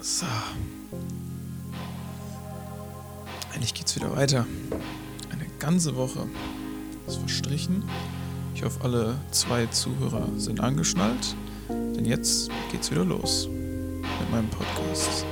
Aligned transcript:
So. 0.00 0.26
Eigentlich 3.54 3.74
geht's 3.74 3.94
wieder 3.94 4.14
weiter. 4.16 4.46
Eine 5.30 5.46
ganze 5.58 5.94
Woche 5.96 6.26
ist 7.06 7.18
verstrichen. 7.18 7.84
Ich 8.54 8.64
hoffe, 8.64 8.80
alle 8.82 9.14
zwei 9.30 9.66
Zuhörer 9.66 10.28
sind 10.36 10.60
angeschnallt. 10.60 11.36
Denn 11.68 12.04
jetzt 12.04 12.50
geht's 12.70 12.90
wieder 12.90 13.04
los 13.04 13.48
mit 13.48 14.30
meinem 14.30 14.48
Podcast. 14.50 15.24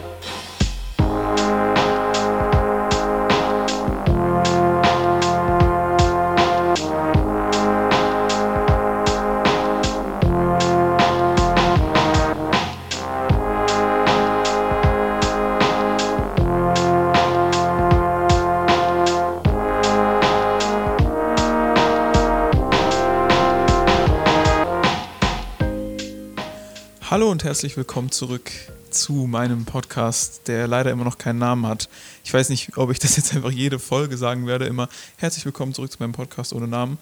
Und 27.31 27.45
herzlich 27.45 27.77
willkommen 27.77 28.11
zurück 28.11 28.51
zu 28.91 29.13
meinem 29.13 29.65
Podcast, 29.65 30.49
der 30.49 30.67
leider 30.67 30.91
immer 30.91 31.05
noch 31.05 31.17
keinen 31.17 31.39
Namen 31.39 31.65
hat. 31.65 31.89
Ich 32.25 32.35
weiß 32.35 32.49
nicht, 32.49 32.77
ob 32.77 32.91
ich 32.91 32.99
das 32.99 33.17
jetzt 33.17 33.33
einfach 33.33 33.53
jede 33.53 33.79
Folge 33.79 34.17
sagen 34.17 34.49
werde, 34.49 34.67
immer 34.67 34.89
herzlich 35.17 35.45
willkommen 35.45 35.73
zurück 35.73 35.93
zu 35.93 35.99
meinem 36.01 36.11
Podcast 36.11 36.53
ohne 36.53 36.67
Namen. 36.67 36.99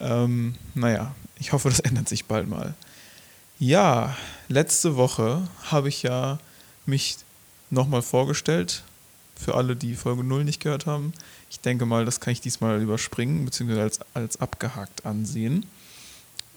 Ähm, 0.00 0.56
naja, 0.74 1.14
ich 1.40 1.54
hoffe, 1.54 1.70
das 1.70 1.80
ändert 1.80 2.10
sich 2.10 2.26
bald 2.26 2.46
mal. 2.46 2.74
Ja, 3.58 4.14
letzte 4.48 4.96
Woche 4.96 5.48
habe 5.62 5.88
ich 5.88 6.02
ja 6.02 6.38
mich 6.84 7.16
nochmal 7.70 8.02
vorgestellt, 8.02 8.84
für 9.34 9.54
alle, 9.54 9.76
die 9.76 9.94
Folge 9.94 10.24
0 10.24 10.44
nicht 10.44 10.60
gehört 10.60 10.84
haben. 10.84 11.14
Ich 11.48 11.60
denke 11.60 11.86
mal, 11.86 12.04
das 12.04 12.20
kann 12.20 12.34
ich 12.34 12.42
diesmal 12.42 12.82
überspringen, 12.82 13.46
beziehungsweise 13.46 13.80
als, 13.80 14.00
als 14.12 14.40
abgehakt 14.42 15.06
ansehen. 15.06 15.64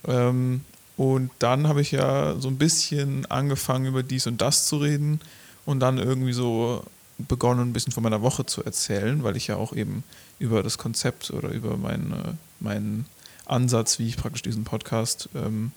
Ähm, 0.05 0.65
und 0.97 1.29
dann 1.39 1.67
habe 1.67 1.81
ich 1.81 1.91
ja 1.91 2.35
so 2.39 2.47
ein 2.47 2.57
bisschen 2.57 3.25
angefangen, 3.27 3.85
über 3.85 4.03
dies 4.03 4.27
und 4.27 4.41
das 4.41 4.67
zu 4.67 4.77
reden 4.77 5.21
und 5.65 5.79
dann 5.79 5.99
irgendwie 5.99 6.33
so 6.33 6.83
begonnen, 7.19 7.69
ein 7.69 7.73
bisschen 7.73 7.93
von 7.93 8.03
meiner 8.03 8.21
Woche 8.21 8.45
zu 8.45 8.63
erzählen, 8.63 9.23
weil 9.23 9.37
ich 9.37 9.47
ja 9.47 9.55
auch 9.55 9.73
eben 9.73 10.03
über 10.39 10.63
das 10.63 10.77
Konzept 10.77 11.31
oder 11.31 11.49
über 11.49 11.77
meinen, 11.77 12.37
meinen 12.59 13.05
Ansatz, 13.45 13.99
wie 13.99 14.07
ich 14.07 14.17
praktisch 14.17 14.41
diesen 14.41 14.63
Podcast, 14.63 15.29
ähm, 15.35 15.71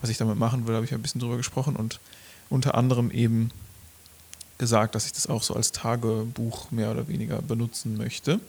was 0.00 0.10
ich 0.10 0.18
damit 0.18 0.38
machen 0.38 0.66
will, 0.66 0.74
habe 0.74 0.84
ich 0.84 0.92
ein 0.92 1.02
bisschen 1.02 1.20
drüber 1.20 1.36
gesprochen 1.38 1.74
und 1.74 2.00
unter 2.50 2.74
anderem 2.74 3.10
eben 3.10 3.50
gesagt, 4.58 4.94
dass 4.94 5.06
ich 5.06 5.12
das 5.12 5.26
auch 5.26 5.42
so 5.42 5.54
als 5.54 5.72
Tagebuch 5.72 6.70
mehr 6.70 6.90
oder 6.90 7.08
weniger 7.08 7.42
benutzen 7.42 7.96
möchte. 7.96 8.40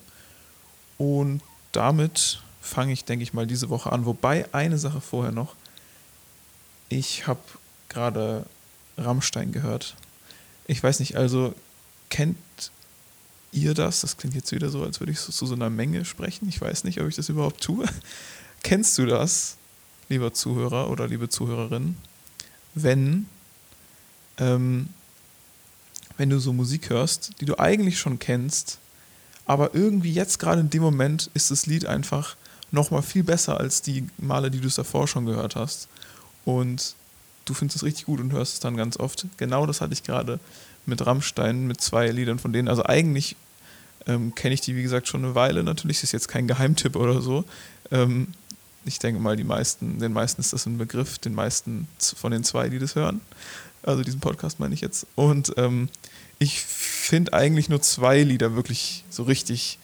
Und 0.97 1.41
damit 1.71 2.41
fange 2.61 2.93
ich, 2.93 3.05
denke 3.05 3.23
ich 3.23 3.33
mal, 3.33 3.47
diese 3.47 3.69
Woche 3.69 3.91
an. 3.91 4.05
Wobei 4.05 4.45
eine 4.53 4.77
Sache 4.77 5.01
vorher 5.01 5.31
noch, 5.31 5.55
ich 6.89 7.27
habe 7.27 7.39
gerade 7.89 8.45
Rammstein 8.97 9.51
gehört. 9.51 9.95
Ich 10.67 10.81
weiß 10.81 10.99
nicht, 10.99 11.15
also 11.15 11.53
kennt 12.09 12.37
ihr 13.51 13.73
das? 13.73 14.01
Das 14.01 14.17
klingt 14.17 14.35
jetzt 14.35 14.51
wieder 14.51 14.69
so, 14.69 14.83
als 14.83 14.99
würde 14.99 15.11
ich 15.11 15.19
so, 15.19 15.31
zu 15.31 15.45
so 15.45 15.55
einer 15.55 15.69
Menge 15.69 16.05
sprechen. 16.05 16.47
Ich 16.49 16.59
weiß 16.59 16.83
nicht, 16.83 16.99
ob 17.01 17.07
ich 17.07 17.15
das 17.15 17.29
überhaupt 17.29 17.61
tue. 17.61 17.85
Kennst 18.63 18.97
du 18.97 19.05
das, 19.05 19.57
lieber 20.09 20.33
Zuhörer 20.33 20.89
oder 20.89 21.07
liebe 21.07 21.29
Zuhörerin, 21.29 21.95
wenn, 22.73 23.27
ähm, 24.37 24.89
wenn 26.17 26.29
du 26.29 26.39
so 26.39 26.53
Musik 26.53 26.89
hörst, 26.89 27.39
die 27.39 27.45
du 27.45 27.59
eigentlich 27.59 27.99
schon 27.99 28.19
kennst, 28.19 28.79
aber 29.45 29.73
irgendwie 29.75 30.11
jetzt 30.11 30.39
gerade 30.39 30.61
in 30.61 30.69
dem 30.69 30.81
Moment 30.81 31.29
ist 31.33 31.51
das 31.51 31.65
Lied 31.65 31.85
einfach 31.85 32.35
nochmal 32.71 33.01
viel 33.01 33.23
besser 33.23 33.59
als 33.59 33.81
die 33.81 34.09
Male, 34.17 34.51
die 34.51 34.59
du 34.59 34.67
es 34.67 34.75
davor 34.75 35.07
schon 35.07 35.25
gehört 35.25 35.55
hast 35.55 35.87
und 36.47 36.95
du 37.43 37.53
findest 37.53 37.75
es 37.75 37.83
richtig 37.83 38.05
gut 38.05 38.21
und 38.21 38.31
hörst 38.31 38.53
es 38.53 38.59
dann 38.61 38.77
ganz 38.77 38.95
oft. 38.95 39.25
Genau 39.35 39.65
das 39.65 39.81
hatte 39.81 39.91
ich 39.91 40.03
gerade 40.03 40.39
mit 40.85 41.05
Rammstein, 41.05 41.67
mit 41.67 41.81
zwei 41.81 42.07
Liedern 42.07 42.39
von 42.39 42.53
denen. 42.53 42.69
Also 42.69 42.85
eigentlich 42.85 43.35
ähm, 44.07 44.33
kenne 44.33 44.53
ich 44.53 44.61
die, 44.61 44.73
wie 44.73 44.81
gesagt, 44.81 45.09
schon 45.09 45.25
eine 45.25 45.35
Weile. 45.35 45.61
Natürlich 45.61 46.01
ist 46.03 46.13
jetzt 46.13 46.29
kein 46.29 46.47
Geheimtipp 46.47 46.95
oder 46.95 47.21
so. 47.21 47.43
Ähm, 47.91 48.29
ich 48.85 48.97
denke 48.99 49.19
mal, 49.19 49.35
die 49.35 49.43
meisten, 49.43 49.99
den 49.99 50.13
meisten 50.13 50.39
ist 50.39 50.53
das 50.53 50.65
ein 50.65 50.77
Begriff, 50.77 51.19
den 51.19 51.35
meisten 51.35 51.89
von 51.99 52.31
den 52.31 52.45
zwei, 52.45 52.69
die 52.69 52.79
das 52.79 52.95
hören. 52.95 53.19
Also 53.83 54.03
diesen 54.03 54.21
Podcast 54.21 54.61
meine 54.61 54.73
ich 54.73 54.79
jetzt. 54.79 55.05
Und 55.15 55.53
ähm, 55.57 55.89
ich 56.39 56.61
finde 56.61 57.33
eigentlich 57.33 57.67
nur 57.67 57.81
zwei 57.81 58.23
Lieder 58.23 58.55
wirklich 58.55 59.03
so 59.09 59.23
richtig, 59.23 59.79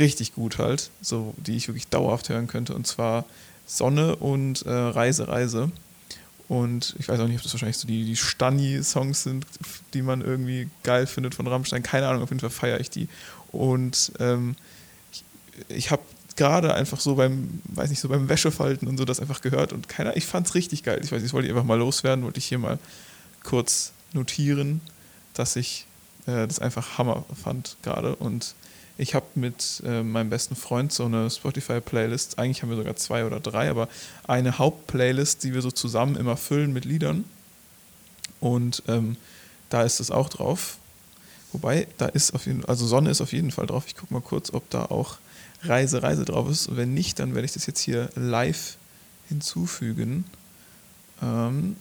richtig 0.00 0.34
gut 0.34 0.58
halt, 0.58 0.90
so 1.00 1.32
die 1.36 1.56
ich 1.56 1.68
wirklich 1.68 1.86
dauerhaft 1.86 2.28
hören 2.28 2.48
könnte. 2.48 2.74
Und 2.74 2.88
zwar 2.88 3.24
Sonne 3.66 4.16
und 4.16 4.66
äh, 4.66 4.72
Reise, 4.72 5.28
Reise. 5.28 5.70
Und 6.48 6.94
ich 6.98 7.08
weiß 7.08 7.20
auch 7.20 7.26
nicht, 7.26 7.36
ob 7.36 7.42
das 7.42 7.52
wahrscheinlich 7.52 7.78
so 7.78 7.88
die, 7.88 8.04
die 8.04 8.16
Stani-Songs 8.16 9.22
sind, 9.22 9.46
die 9.94 10.02
man 10.02 10.20
irgendwie 10.20 10.68
geil 10.82 11.06
findet 11.06 11.34
von 11.34 11.46
Rammstein. 11.46 11.82
Keine 11.82 12.08
Ahnung, 12.08 12.22
auf 12.22 12.30
jeden 12.30 12.40
Fall 12.40 12.50
feiere 12.50 12.80
ich 12.80 12.90
die. 12.90 13.08
Und 13.52 14.12
ähm, 14.18 14.56
ich, 15.10 15.24
ich 15.68 15.90
habe 15.90 16.02
gerade 16.36 16.74
einfach 16.74 17.00
so 17.00 17.14
beim, 17.16 17.60
weiß 17.64 17.90
nicht, 17.90 18.00
so 18.00 18.08
beim 18.08 18.28
Wäschefalten 18.28 18.88
und 18.88 18.98
so 18.98 19.04
das 19.04 19.20
einfach 19.20 19.40
gehört 19.40 19.72
und 19.72 19.88
keiner, 19.88 20.16
ich 20.16 20.26
fand 20.26 20.46
es 20.46 20.54
richtig 20.54 20.82
geil. 20.82 21.00
Ich 21.02 21.12
weiß 21.12 21.20
nicht, 21.20 21.26
das 21.26 21.32
wollte 21.32 21.46
ich 21.46 21.52
einfach 21.52 21.66
mal 21.66 21.78
loswerden, 21.78 22.24
wollte 22.24 22.38
ich 22.38 22.46
hier 22.46 22.58
mal 22.58 22.78
kurz 23.42 23.92
notieren, 24.12 24.80
dass 25.34 25.56
ich 25.56 25.86
äh, 26.26 26.46
das 26.46 26.58
einfach 26.58 26.98
Hammer 26.98 27.24
fand 27.42 27.76
gerade 27.82 28.16
und 28.16 28.54
ich 28.98 29.14
habe 29.14 29.26
mit 29.34 29.82
äh, 29.84 30.02
meinem 30.02 30.30
besten 30.30 30.54
Freund 30.54 30.92
so 30.92 31.04
eine 31.04 31.30
Spotify-Playlist. 31.30 32.38
Eigentlich 32.38 32.62
haben 32.62 32.70
wir 32.70 32.76
sogar 32.76 32.96
zwei 32.96 33.24
oder 33.24 33.40
drei, 33.40 33.70
aber 33.70 33.88
eine 34.26 34.58
Hauptplaylist, 34.58 35.42
die 35.44 35.54
wir 35.54 35.62
so 35.62 35.70
zusammen 35.70 36.16
immer 36.16 36.36
füllen 36.36 36.72
mit 36.72 36.84
Liedern. 36.84 37.24
Und 38.40 38.82
ähm, 38.88 39.16
da 39.70 39.82
ist 39.82 40.00
es 40.00 40.10
auch 40.10 40.28
drauf. 40.28 40.76
Wobei, 41.52 41.86
da 41.98 42.06
ist 42.06 42.34
auf 42.34 42.46
jeden 42.46 42.62
Fall, 42.62 42.70
also 42.70 42.86
Sonne 42.86 43.10
ist 43.10 43.20
auf 43.20 43.32
jeden 43.32 43.50
Fall 43.50 43.66
drauf. 43.66 43.84
Ich 43.86 43.96
gucke 43.96 44.12
mal 44.12 44.20
kurz, 44.20 44.52
ob 44.52 44.68
da 44.70 44.86
auch 44.86 45.18
Reise, 45.62 46.02
Reise 46.02 46.24
drauf 46.24 46.50
ist. 46.50 46.66
Und 46.66 46.76
wenn 46.76 46.94
nicht, 46.94 47.18
dann 47.18 47.34
werde 47.34 47.44
ich 47.46 47.52
das 47.52 47.66
jetzt 47.66 47.80
hier 47.80 48.10
live 48.14 48.76
hinzufügen. 49.28 50.24
Ähm, 51.22 51.76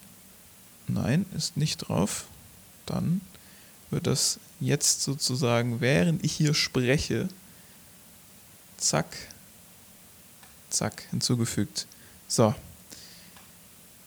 nein, 0.87 1.25
ist 1.35 1.57
nicht 1.57 1.77
drauf. 1.77 2.25
Dann 2.85 3.21
wird 3.91 4.07
das 4.07 4.39
jetzt 4.59 5.03
sozusagen, 5.03 5.81
während 5.81 6.23
ich 6.23 6.33
hier 6.33 6.53
spreche, 6.53 7.27
zack, 8.77 9.05
zack, 10.69 11.03
hinzugefügt. 11.11 11.87
So. 12.27 12.55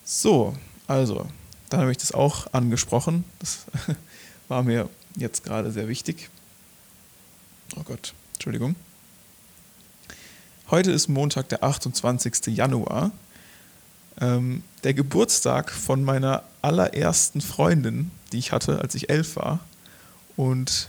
So, 0.05 0.56
also, 0.87 1.28
dann 1.71 1.81
habe 1.81 1.93
ich 1.93 1.99
das 1.99 2.12
auch 2.12 2.53
angesprochen. 2.53 3.25
Das 3.39 3.67
war 4.49 4.62
mir 4.62 4.89
jetzt 5.17 5.45
gerade 5.45 5.71
sehr 5.71 5.89
wichtig. 5.89 6.31
Oh 7.77 7.83
Gott, 7.83 8.15
Entschuldigung. 8.34 8.77
Heute 10.71 10.93
ist 10.93 11.09
Montag, 11.09 11.49
der 11.49 11.62
28. 11.62 12.47
Januar. 12.47 13.12
Ähm, 14.21 14.62
der 14.84 14.95
Geburtstag 14.95 15.71
von 15.71 16.05
meiner 16.05 16.45
allerersten 16.62 17.41
Freundin, 17.41 18.11
die 18.33 18.39
ich 18.39 18.53
hatte, 18.53 18.81
als 18.81 18.95
ich 18.95 19.11
elf 19.11 19.37
war. 19.37 19.61
Und 20.37 20.89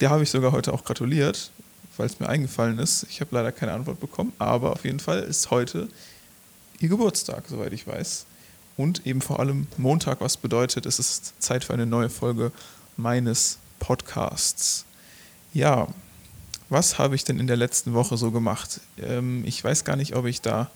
der 0.00 0.10
habe 0.10 0.22
ich 0.22 0.30
sogar 0.30 0.52
heute 0.52 0.72
auch 0.72 0.84
gratuliert, 0.84 1.50
weil 1.96 2.06
es 2.06 2.18
mir 2.18 2.28
eingefallen 2.28 2.78
ist. 2.78 3.06
Ich 3.10 3.20
habe 3.20 3.34
leider 3.34 3.52
keine 3.52 3.72
Antwort 3.72 4.00
bekommen, 4.00 4.32
aber 4.38 4.72
auf 4.72 4.84
jeden 4.84 5.00
Fall 5.00 5.20
ist 5.20 5.50
heute 5.50 5.88
ihr 6.80 6.88
Geburtstag, 6.88 7.44
soweit 7.48 7.72
ich 7.72 7.86
weiß. 7.86 8.26
Und 8.76 9.06
eben 9.06 9.20
vor 9.20 9.38
allem 9.40 9.66
Montag, 9.76 10.20
was 10.20 10.36
bedeutet, 10.36 10.86
es 10.86 10.98
ist 10.98 11.40
Zeit 11.40 11.64
für 11.64 11.74
eine 11.74 11.86
neue 11.86 12.08
Folge 12.08 12.52
meines 12.96 13.58
Podcasts. 13.78 14.84
Ja, 15.52 15.88
was 16.68 16.98
habe 16.98 17.14
ich 17.14 17.24
denn 17.24 17.38
in 17.38 17.46
der 17.46 17.56
letzten 17.56 17.92
Woche 17.92 18.16
so 18.16 18.30
gemacht? 18.30 18.80
Ähm, 18.98 19.44
ich 19.44 19.62
weiß 19.62 19.84
gar 19.84 19.96
nicht, 19.96 20.16
ob 20.16 20.24
ich 20.24 20.40
da. 20.40 20.70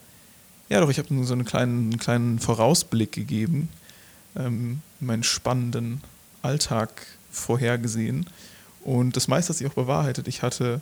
Ja, 0.69 0.81
doch, 0.81 0.91
ich 0.91 0.99
habe 0.99 1.15
nur 1.15 1.25
so 1.25 1.33
einen 1.33 1.45
kleinen, 1.45 1.91
einen 1.91 1.99
kleinen 1.99 2.39
Vorausblick 2.39 3.13
gegeben, 3.13 3.71
ähm, 4.37 4.83
meinen 5.01 5.23
spannenden 5.23 6.03
Alltag 6.43 7.07
vorhergesehen. 7.37 8.27
Und 8.83 9.17
das 9.17 9.29
meiste 9.29 9.51
hat 9.51 9.59
sich 9.59 9.67
auch 9.67 9.75
bewahrheitet. 9.75 10.29
Ich 10.29 10.43
hatte 10.43 10.81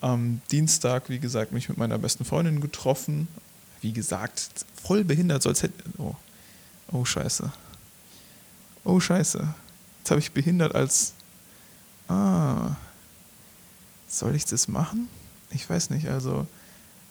am 0.00 0.40
Dienstag, 0.50 1.08
wie 1.08 1.18
gesagt, 1.18 1.52
mich 1.52 1.68
mit 1.68 1.78
meiner 1.78 1.98
besten 1.98 2.24
Freundin 2.24 2.60
getroffen. 2.60 3.28
Wie 3.80 3.92
gesagt, 3.92 4.64
voll 4.82 5.04
behindert, 5.04 5.42
so 5.42 5.48
als 5.48 5.62
hätte. 5.62 5.74
Oh, 5.98 6.14
oh 6.90 7.04
Scheiße. 7.04 7.52
Oh 8.84 9.00
Scheiße. 9.00 9.54
Jetzt 9.98 10.10
habe 10.10 10.20
ich 10.20 10.32
behindert 10.32 10.74
als. 10.74 11.12
Ah. 12.08 12.76
Soll 14.08 14.34
ich 14.34 14.44
das 14.44 14.68
machen? 14.68 15.08
Ich 15.50 15.68
weiß 15.68 15.90
nicht. 15.90 16.08
Also, 16.08 16.46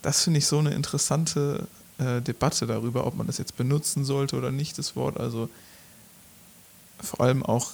das 0.01 0.23
finde 0.23 0.39
ich 0.39 0.45
so 0.45 0.59
eine 0.59 0.73
interessante 0.73 1.67
äh, 1.97 2.21
Debatte 2.21 2.67
darüber, 2.67 3.05
ob 3.07 3.15
man 3.15 3.27
das 3.27 3.37
jetzt 3.37 3.57
benutzen 3.57 4.05
sollte 4.05 4.35
oder 4.35 4.51
nicht, 4.51 4.77
das 4.77 4.95
Wort. 4.95 5.19
Also, 5.19 5.49
vor 6.99 7.21
allem 7.21 7.43
auch 7.43 7.71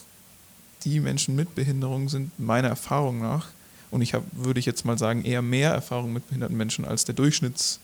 die 0.88 1.00
Menschen 1.00 1.36
mit 1.36 1.54
Behinderung 1.54 2.07
sind 2.07 2.39
meiner 2.39 2.69
Erfahrung 2.69 3.19
nach, 3.19 3.48
und 3.89 4.01
ich 4.01 4.13
habe, 4.13 4.25
würde 4.31 4.60
ich 4.60 4.66
jetzt 4.66 4.86
mal 4.86 4.98
sagen, 4.98 5.24
eher 5.24 5.42
mehr 5.42 5.72
Erfahrung 5.72 6.12
mit 6.12 6.28
behinderten 6.28 6.57
Menschen 6.57 6.86
als 6.86 7.06
der 7.06 7.16
Durchschnitts, 7.16 7.80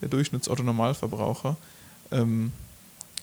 der 0.00 0.08
Durchschnitts-Otto-Normalverbraucher. 0.08 1.56
Ähm, 2.10 2.52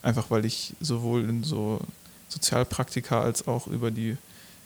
einfach 0.02 0.30
weil 0.30 0.44
ich 0.44 0.74
sowohl 0.80 1.28
in 1.28 1.42
so 1.42 1.80
Sozialpraktika 2.28 3.20
als 3.20 3.48
auch 3.48 3.66
über 3.66 3.90
die, 3.90 4.16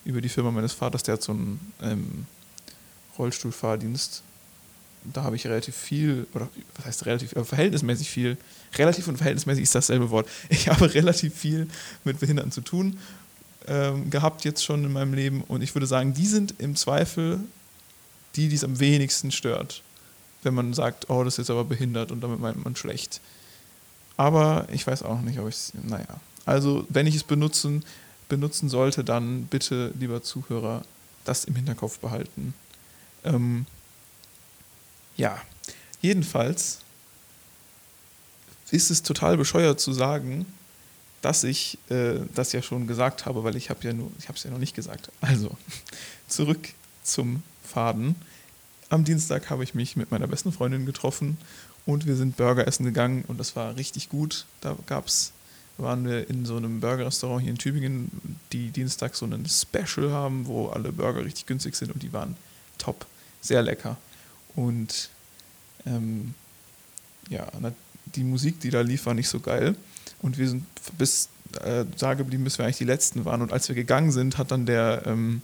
über 0.05 0.21
die 0.21 0.29
Firma 0.29 0.51
meines 0.51 0.73
Vaters, 0.73 1.05
der 1.05 1.15
hat 1.15 1.23
so 1.23 1.33
einen 1.33 1.73
ähm, 1.81 2.27
Rollstuhlfahrdienst, 3.19 4.23
da 5.05 5.25
habe 5.25 5.35
ich 5.37 5.47
relativ 5.47 5.75
viel, 5.75 6.27
oder 6.35 6.49
was 6.77 6.85
heißt 6.85 7.07
relativ, 7.07 7.35
äh, 7.35 7.45
verhältnismäßig 7.45 8.11
viel, 8.11 8.37
relativ 8.77 9.09
und 9.09 9.17
verhältnismäßig 9.17 9.65
ist 9.65 9.75
dasselbe 9.75 10.11
Wort. 10.11 10.29
Ich 10.49 10.69
habe 10.69 10.93
relativ 10.95 11.35
viel 11.35 11.67
mit 12.05 12.21
Behinderten 12.21 12.53
zu 12.53 12.61
tun 12.61 12.99
ähm, 13.67 14.11
gehabt 14.11 14.45
jetzt 14.45 14.65
schon 14.65 14.85
in 14.85 14.93
meinem 14.93 15.15
Leben 15.15 15.43
und 15.43 15.63
ich 15.63 15.75
würde 15.75 15.87
sagen, 15.87 16.15
die 16.15 16.27
sind 16.27 16.55
im 16.59 16.77
Zweifel 16.77 17.41
die, 18.37 18.49
die 18.49 18.55
es 18.55 18.65
am 18.65 18.81
wenigsten 18.81 19.31
stört, 19.31 19.83
wenn 20.43 20.55
man 20.55 20.75
sagt, 20.75 21.11
oh, 21.11 21.23
das 21.25 21.39
ist 21.39 21.51
aber 21.51 21.65
behindert 21.65 22.11
und 22.11 22.21
damit 22.21 22.41
meint 22.41 22.65
man 22.65 22.77
schlecht. 22.77 23.21
Aber 24.17 24.67
ich 24.73 24.87
weiß 24.87 25.03
auch 25.03 25.21
nicht, 25.21 25.39
ob 25.39 25.49
ich 25.49 25.55
es, 25.55 25.73
naja. 25.83 26.21
Also, 26.45 26.87
wenn 26.89 27.07
ich 27.07 27.15
es 27.15 27.25
benutzen, 27.25 27.85
benutzen 28.29 28.69
sollte, 28.69 29.05
dann 29.05 29.45
bitte, 29.47 29.93
lieber 29.99 30.23
Zuhörer, 30.23 30.83
das 31.25 31.45
im 31.45 31.55
Hinterkopf 31.55 31.99
behalten. 31.99 32.55
Ähm, 33.25 33.67
ja, 35.17 35.41
jedenfalls 36.01 36.81
ist 38.71 38.91
es 38.91 39.03
total 39.03 39.37
bescheuert 39.37 39.81
zu 39.81 39.93
sagen, 39.93 40.47
dass 41.23 41.45
ich 41.45 41.79
äh, 41.89 42.19
das 42.35 42.53
ja 42.53 42.61
schon 42.61 42.87
gesagt 42.87 43.27
habe, 43.27 43.45
weil 43.45 43.57
ich 43.57 43.71
habe 43.71 43.81
ja 43.85 43.93
nur, 43.93 44.11
ich 44.19 44.29
habe 44.29 44.37
es 44.37 44.45
ja 44.45 44.51
noch 44.51 44.59
nicht 44.59 44.75
gesagt. 44.75 45.11
Also 45.21 45.57
zurück 46.29 46.69
zum 47.03 47.43
Faden. 47.65 48.17
Am 48.91 49.05
Dienstag 49.05 49.49
habe 49.49 49.65
ich 49.65 49.75
mich 49.75 49.97
mit 49.97 50.11
meiner 50.11 50.27
besten 50.27 50.53
Freundin 50.53 50.85
getroffen 50.85 51.39
und 51.87 52.07
wir 52.07 52.17
sind 52.17 52.37
Burger 52.37 52.67
essen 52.67 52.85
gegangen 52.85 53.25
und 53.29 53.39
das 53.39 53.57
war 53.57 53.77
richtig 53.77 54.09
gut. 54.09 54.45
Da 54.61 54.77
gab's, 54.87 55.33
waren 55.79 56.05
wir 56.05 56.29
in 56.29 56.45
so 56.45 56.57
einem 56.57 56.81
Burger-Restaurant 56.81 57.43
hier 57.43 57.51
in 57.51 57.59
Tübingen, 57.59 58.11
die 58.53 58.71
Dienstag 58.71 59.15
so 59.15 59.25
einen 59.25 59.47
Special 59.49 60.11
haben, 60.11 60.47
wo 60.47 60.69
alle 60.69 60.93
Burger 60.93 61.25
richtig 61.25 61.47
günstig 61.47 61.77
sind 61.77 61.93
und 61.93 62.03
die 62.03 62.13
waren 62.13 62.37
top, 62.79 63.07
sehr 63.41 63.63
lecker. 63.63 63.97
Und 64.55 65.09
ähm, 65.87 66.35
ja, 67.31 67.49
die 68.15 68.25
Musik, 68.25 68.61
die 68.61 68.71
da 68.71 68.81
lief, 68.81 69.07
war 69.07 69.15
nicht 69.15 69.29
so 69.29 69.41
geil. 69.41 69.77
Und 70.21 70.39
wir 70.39 70.49
sind 70.49 70.65
bis 70.99 71.29
äh, 71.65 71.85
da 71.99 72.15
geblieben, 72.15 72.45
bis 72.45 72.59
wir 72.59 72.65
eigentlich 72.65 72.79
die 72.79 72.85
Letzten 72.85 73.25
waren. 73.25 73.43
Und 73.43 73.53
als 73.53 73.69
wir 73.69 73.75
gegangen 73.75 74.13
sind, 74.13 74.39
hat 74.39 74.51
dann 74.51 74.67
der, 74.67 75.03
ähm, 75.07 75.43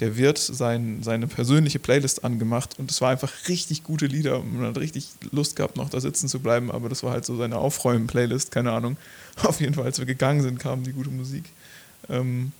der 0.00 0.16
Wirt 0.16 0.38
sein, 0.38 1.02
seine 1.02 1.26
persönliche 1.26 1.78
Playlist 1.78 2.24
angemacht. 2.24 2.78
Und 2.78 2.90
es 2.90 3.00
war 3.00 3.10
einfach 3.10 3.32
richtig 3.48 3.84
gute 3.84 4.06
Lieder. 4.06 4.42
Man 4.42 4.66
hat 4.66 4.78
richtig 4.78 5.08
Lust 5.30 5.56
gehabt, 5.56 5.76
noch 5.76 5.90
da 5.90 6.00
sitzen 6.00 6.28
zu 6.28 6.40
bleiben. 6.40 6.70
Aber 6.70 6.88
das 6.88 7.02
war 7.02 7.12
halt 7.12 7.24
so 7.24 7.36
seine 7.36 7.58
Aufräumen-Playlist, 7.58 8.50
keine 8.50 8.72
Ahnung. 8.72 8.96
Auf 9.42 9.60
jeden 9.60 9.74
Fall, 9.74 9.84
als 9.84 9.98
wir 9.98 10.06
gegangen 10.06 10.42
sind, 10.42 10.58
kam 10.58 10.82
die 10.84 10.92
gute 10.92 11.10
Musik. 11.10 11.44
Ähm, 12.08 12.52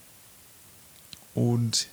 und 1.35 1.89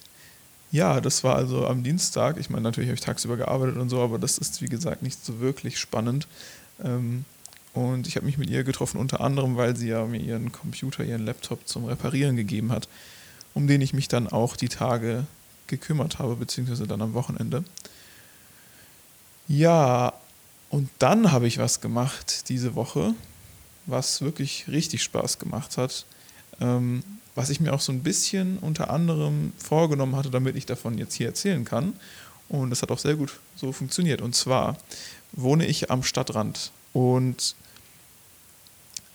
ja, 0.71 1.01
das 1.01 1.23
war 1.23 1.35
also 1.35 1.65
am 1.65 1.83
Dienstag. 1.83 2.37
Ich 2.37 2.49
meine, 2.49 2.63
natürlich 2.63 2.89
habe 2.89 2.95
ich 2.95 3.01
tagsüber 3.01 3.37
gearbeitet 3.37 3.77
und 3.77 3.89
so, 3.89 4.01
aber 4.01 4.19
das 4.19 4.37
ist, 4.37 4.61
wie 4.61 4.67
gesagt, 4.67 5.01
nicht 5.01 5.25
so 5.25 5.39
wirklich 5.39 5.79
spannend. 5.79 6.27
Ähm, 6.83 7.25
und 7.73 8.07
ich 8.07 8.15
habe 8.15 8.25
mich 8.25 8.37
mit 8.37 8.49
ihr 8.49 8.63
getroffen, 8.63 8.99
unter 8.99 9.21
anderem, 9.21 9.55
weil 9.55 9.75
sie 9.75 9.89
ja 9.89 10.05
mir 10.05 10.19
ihren 10.19 10.51
Computer, 10.51 11.03
ihren 11.03 11.25
Laptop 11.25 11.67
zum 11.67 11.85
Reparieren 11.85 12.35
gegeben 12.35 12.71
hat, 12.71 12.87
um 13.53 13.67
den 13.67 13.81
ich 13.81 13.93
mich 13.93 14.07
dann 14.07 14.27
auch 14.27 14.55
die 14.55 14.69
Tage 14.69 15.25
gekümmert 15.67 16.19
habe, 16.19 16.35
beziehungsweise 16.35 16.87
dann 16.87 17.01
am 17.01 17.13
Wochenende. 17.13 17.63
Ja, 19.47 20.13
und 20.69 20.89
dann 20.99 21.31
habe 21.31 21.47
ich 21.47 21.57
was 21.57 21.81
gemacht 21.81 22.49
diese 22.49 22.75
Woche, 22.75 23.13
was 23.85 24.21
wirklich 24.21 24.65
richtig 24.67 25.03
Spaß 25.03 25.39
gemacht 25.39 25.77
hat. 25.77 26.05
Ähm, 26.59 27.03
was 27.35 27.49
ich 27.49 27.59
mir 27.59 27.73
auch 27.73 27.79
so 27.79 27.91
ein 27.91 28.03
bisschen 28.03 28.57
unter 28.57 28.89
anderem 28.89 29.53
vorgenommen 29.57 30.15
hatte, 30.15 30.29
damit 30.29 30.55
ich 30.55 30.65
davon 30.65 30.97
jetzt 30.97 31.13
hier 31.13 31.27
erzählen 31.27 31.63
kann. 31.63 31.93
Und 32.49 32.69
das 32.69 32.81
hat 32.81 32.91
auch 32.91 32.99
sehr 32.99 33.15
gut 33.15 33.39
so 33.55 33.71
funktioniert. 33.71 34.21
Und 34.21 34.35
zwar 34.35 34.77
wohne 35.31 35.65
ich 35.65 35.89
am 35.89 36.03
Stadtrand 36.03 36.71
und 36.93 37.55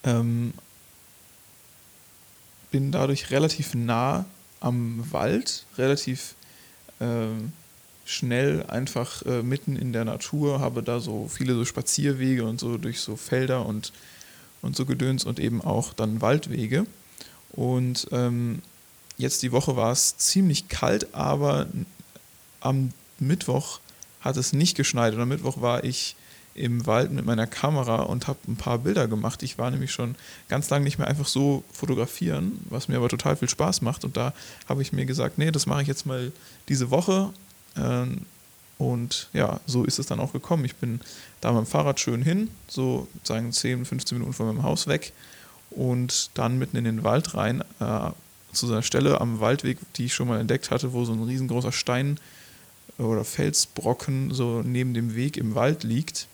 ähm, 0.05 0.53
bin 2.71 2.93
dadurch 2.93 3.31
relativ 3.31 3.75
nah 3.75 4.27
am 4.61 5.05
Wald, 5.13 5.67
relativ 5.77 6.35
äh, 7.01 7.27
schnell 8.05 8.65
einfach 8.67 9.23
äh, 9.23 9.43
mitten 9.43 9.77
in 9.77 9.93
der 9.93 10.05
Natur, 10.05 10.61
habe 10.61 10.83
da 10.83 11.01
so 11.01 11.29
viele 11.29 11.55
so 11.55 11.65
Spazierwege 11.65 12.45
und 12.45 12.61
so 12.61 12.77
durch 12.77 13.01
so 13.01 13.17
Felder 13.17 13.67
und, 13.67 13.93
und 14.63 14.77
so 14.77 14.87
Gedöns 14.87 15.25
und 15.25 15.41
eben 15.41 15.63
auch 15.63 15.93
dann 15.93 16.21
Waldwege. 16.21 16.87
Und 17.53 18.09
ähm, 18.13 18.63
jetzt 19.17 19.43
die 19.43 19.53
Woche 19.53 19.77
war 19.77 19.93
es 19.93 20.17
ziemlich 20.17 20.69
kalt, 20.69 21.15
aber 21.15 21.67
am 22.61 22.91
Mittwoch 23.19 23.81
hat 24.21 24.37
es 24.37 24.53
nicht 24.53 24.77
geschneit 24.77 25.15
und 25.15 25.21
am 25.21 25.29
Mittwoch 25.29 25.61
war 25.61 25.85
ich 25.85 26.17
im 26.55 26.87
Wald 26.87 27.11
mit 27.11 27.25
meiner 27.25 27.47
Kamera 27.47 28.03
und 28.03 28.29
habe 28.29 28.39
ein 28.47 28.57
paar 28.57 28.79
Bilder 28.79 29.09
gemacht. 29.09 29.43
Ich 29.43 29.59
war 29.59 29.71
nämlich 29.71 29.93
schon 29.93 30.15
ganz 30.49 30.71
lange 30.71 30.85
nicht 30.85 30.99
mehr 30.99 31.09
einfach 31.09 31.27
so 31.27 31.65
fotografieren, 31.73 32.61
was 32.71 32.89
mir 32.89 32.97
aber 32.97 33.09
total 33.09 33.37
viel 33.37 33.49
Spaß 33.49 33.83
macht. 33.83 34.05
Und 34.05 34.17
da 34.17 34.33
habe 34.69 34.83
ich 34.83 34.93
mir 34.93 35.05
gesagt, 35.05 35.39
nee, 35.39 35.51
das 35.51 35.67
mache 35.67 35.83
ich 35.83 35.89
jetzt 35.89 36.07
mal 36.07 36.31
diese 36.69 36.91
Woche. 36.91 37.31
Ähm, 37.77 38.23
und 38.79 39.29
ja, 39.33 39.61
so 39.67 39.85
ist 39.85 39.99
es 39.99 40.07
dann 40.07 40.21
auch 40.21 40.33
gekommen. 40.33 40.65
Ich 40.65 40.77
bin 40.77 41.01
da 41.41 41.53
mit 41.53 41.65
dem 41.65 41.67
Fahrrad 41.67 42.01
schön 42.01 42.23
hin, 42.23 42.51
so 42.69 43.09
sagen 43.23 43.53
10, 43.53 43.85
15 43.85 44.19
Minuten 44.19 44.35
von 44.35 44.47
meinem 44.47 44.63
Haus 44.63 44.87
weg 44.87 45.13
und 45.71 46.31
dann 46.35 46.59
mitten 46.59 46.77
in 46.77 46.85
den 46.85 47.05
Wald 47.05 47.35
rein, 47.35 47.63
äh, 47.81 48.11
zu 48.53 48.67
so 48.67 48.73
einer 48.73 48.83
Stelle 48.83 49.21
am 49.21 49.41
Waldweg, 49.41 49.79
die 49.97 50.07
ich 50.07 50.15
schon 50.15 50.29
mal 50.29 50.41
entdeckt 50.41 50.71
hatte, 50.71 50.93
wo 50.93 51.05
so 51.05 51.13
ein 51.13 51.23
riesengroßer 51.23 51.73
Stein 51.73 52.19
oder 52.99 53.25
Felsbrocken 53.25 54.33
so 54.33 54.63
neben 54.65 54.95
dem 54.95 55.15
Weg 55.17 55.37
im 55.37 55.55
Wald 55.55 55.83
liegt. 55.83 56.29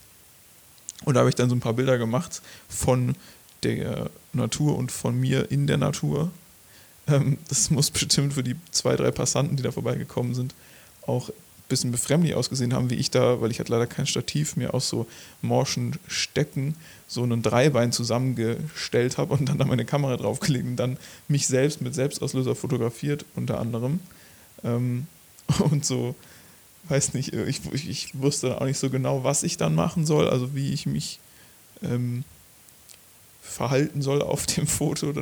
Und 1.04 1.14
da 1.14 1.20
habe 1.20 1.30
ich 1.30 1.34
dann 1.34 1.48
so 1.48 1.56
ein 1.56 1.60
paar 1.60 1.74
Bilder 1.74 1.98
gemacht 1.98 2.42
von 2.68 3.14
der 3.62 4.10
Natur 4.32 4.76
und 4.76 4.92
von 4.92 5.18
mir 5.18 5.50
in 5.50 5.66
der 5.66 5.76
Natur. 5.76 6.30
Ähm, 7.06 7.38
das 7.48 7.70
muss 7.70 7.90
bestimmt 7.90 8.34
für 8.34 8.42
die 8.42 8.56
zwei, 8.70 8.96
drei 8.96 9.10
Passanten, 9.10 9.56
die 9.56 9.62
da 9.62 9.72
vorbeigekommen 9.72 10.34
sind, 10.34 10.54
auch 11.06 11.28
ein 11.28 11.34
bisschen 11.68 11.90
befremdlich 11.90 12.34
ausgesehen 12.34 12.74
haben, 12.74 12.90
wie 12.90 12.96
ich 12.96 13.10
da, 13.10 13.40
weil 13.40 13.50
ich 13.50 13.60
hatte 13.60 13.72
leider 13.72 13.86
kein 13.86 14.06
Stativ, 14.06 14.56
mir 14.56 14.74
aus 14.74 14.88
so 14.88 15.06
morschen 15.42 15.98
Stecken 16.06 16.76
so 17.06 17.22
einen 17.22 17.42
Dreibein 17.42 17.92
zusammengestellt 17.92 19.18
habe 19.18 19.34
und 19.34 19.48
dann 19.48 19.58
da 19.58 19.64
meine 19.64 19.84
Kamera 19.84 20.16
draufgelegt 20.16 20.66
und 20.66 20.76
dann 20.76 20.96
mich 21.28 21.46
selbst 21.46 21.80
mit 21.80 21.94
Selbstauslöser 21.94 22.54
fotografiert, 22.54 23.24
unter 23.34 23.58
anderem. 23.58 24.00
Ähm, 24.64 25.06
und 25.58 25.84
so 25.84 26.14
weiß 26.88 27.14
nicht, 27.14 27.32
äh, 27.32 27.44
ich, 27.44 27.60
ich, 27.72 27.88
ich, 27.88 28.20
wusste 28.20 28.60
auch 28.60 28.66
nicht 28.66 28.78
so 28.78 28.90
genau, 28.90 29.24
was 29.24 29.42
ich 29.42 29.56
dann 29.56 29.74
machen 29.74 30.06
soll, 30.06 30.28
also 30.28 30.54
wie 30.54 30.72
ich 30.72 30.86
mich 30.86 31.20
ähm, 31.82 32.24
verhalten 33.42 34.00
soll 34.00 34.22
auf 34.22 34.46
dem 34.46 34.66
Foto. 34.66 35.12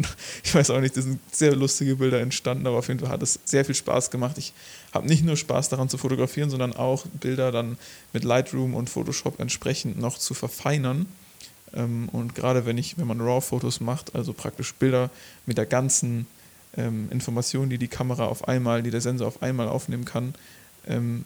Ich 0.45 0.55
weiß 0.55 0.71
auch 0.71 0.81
nicht, 0.81 0.97
das 0.97 1.05
sind 1.05 1.21
sehr 1.33 1.55
lustige 1.57 1.97
Bilder 1.97 2.21
entstanden, 2.21 2.67
aber 2.67 2.79
auf 2.79 2.89
jeden 2.89 3.01
Fall 3.01 3.09
hat 3.09 3.23
es 3.23 3.41
sehr 3.45 3.65
viel 3.65 3.75
Spaß 3.75 4.11
gemacht. 4.11 4.39
Ich 4.39 4.53
habe 4.93 5.09
nicht 5.09 5.25
nur 5.25 5.37
Spaß 5.37 5.69
daran 5.69 5.89
zu 5.89 5.99
fotografieren, 5.99 6.51
sondern 6.51 6.75
auch 6.75 7.07
Bilder 7.07 7.53
dann 7.53 7.79
mit 8.13 8.25
Lightroom 8.25 8.75
und 8.75 8.91
Photoshop 8.91 9.41
entsprechend 9.41 9.99
noch 9.99 10.19
zu 10.19 10.35
verfeinern. 10.35 11.07
Ähm, 11.75 12.09
und 12.13 12.35
gerade 12.35 12.67
wenn 12.67 12.79
ich, 12.79 12.99
wenn 12.99 13.07
man 13.07 13.21
RAW-Fotos 13.21 13.81
macht, 13.81 14.15
also 14.15 14.33
praktisch 14.33 14.75
Bilder 14.75 15.11
mit 15.47 15.59
der 15.59 15.67
ganzen 15.67 16.27
ähm, 16.77 17.09
Information, 17.11 17.71
die 17.71 17.79
die 17.79 17.89
Kamera 17.89 18.27
auf 18.27 18.47
einmal, 18.47 18.83
die 18.83 18.91
der 18.91 19.01
Sensor 19.01 19.27
auf 19.27 19.43
einmal 19.43 19.69
aufnehmen 19.69 20.05
kann, 20.05 20.35
ähm, 20.87 21.25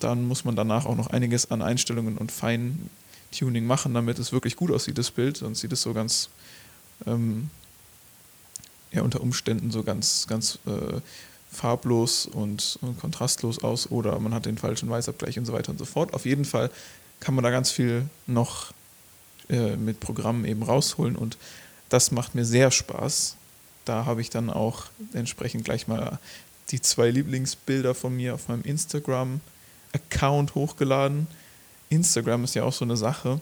dann 0.00 0.26
muss 0.26 0.44
man 0.44 0.56
danach 0.56 0.86
auch 0.86 0.96
noch 0.96 1.08
einiges 1.08 1.50
an 1.50 1.62
Einstellungen 1.62 2.18
und 2.18 2.32
Feintuning 2.32 3.66
machen, 3.66 3.94
damit 3.94 4.18
es 4.18 4.32
wirklich 4.32 4.56
gut 4.56 4.70
aussieht, 4.70 4.98
das 4.98 5.10
Bild. 5.10 5.36
Sonst 5.36 5.60
sieht 5.60 5.72
es 5.72 5.82
so 5.82 5.92
ganz, 5.92 6.30
ähm, 7.06 7.50
ja, 8.92 9.02
unter 9.02 9.20
Umständen 9.20 9.70
so 9.70 9.82
ganz, 9.82 10.26
ganz 10.28 10.58
äh, 10.66 11.00
farblos 11.50 12.26
und, 12.26 12.78
und, 12.82 13.00
kontrastlos 13.00 13.62
aus 13.62 13.90
oder 13.90 14.18
man 14.20 14.34
hat 14.34 14.46
den 14.46 14.58
falschen 14.58 14.88
Weißabgleich 14.88 15.38
und 15.38 15.46
so 15.46 15.52
weiter 15.52 15.70
und 15.70 15.78
so 15.78 15.84
fort. 15.84 16.14
Auf 16.14 16.26
jeden 16.26 16.44
Fall 16.44 16.70
kann 17.20 17.34
man 17.34 17.44
da 17.44 17.50
ganz 17.50 17.70
viel 17.70 18.06
noch 18.26 18.72
äh, 19.48 19.76
mit 19.76 20.00
Programmen 20.00 20.44
eben 20.44 20.62
rausholen 20.62 21.16
und 21.16 21.38
das 21.88 22.10
macht 22.10 22.34
mir 22.34 22.44
sehr 22.44 22.70
Spaß. 22.70 23.36
Da 23.84 24.04
habe 24.04 24.20
ich 24.20 24.28
dann 24.28 24.50
auch 24.50 24.84
entsprechend 25.14 25.64
gleich 25.64 25.88
mal 25.88 26.18
die 26.70 26.82
zwei 26.82 27.10
Lieblingsbilder 27.10 27.94
von 27.94 28.14
mir 28.14 28.34
auf 28.34 28.48
meinem 28.48 28.62
Instagram 28.62 29.40
Account 29.92 30.54
hochgeladen. 30.54 31.26
Instagram 31.90 32.44
ist 32.44 32.54
ja 32.54 32.64
auch 32.64 32.72
so 32.72 32.84
eine 32.84 32.96
Sache. 32.96 33.40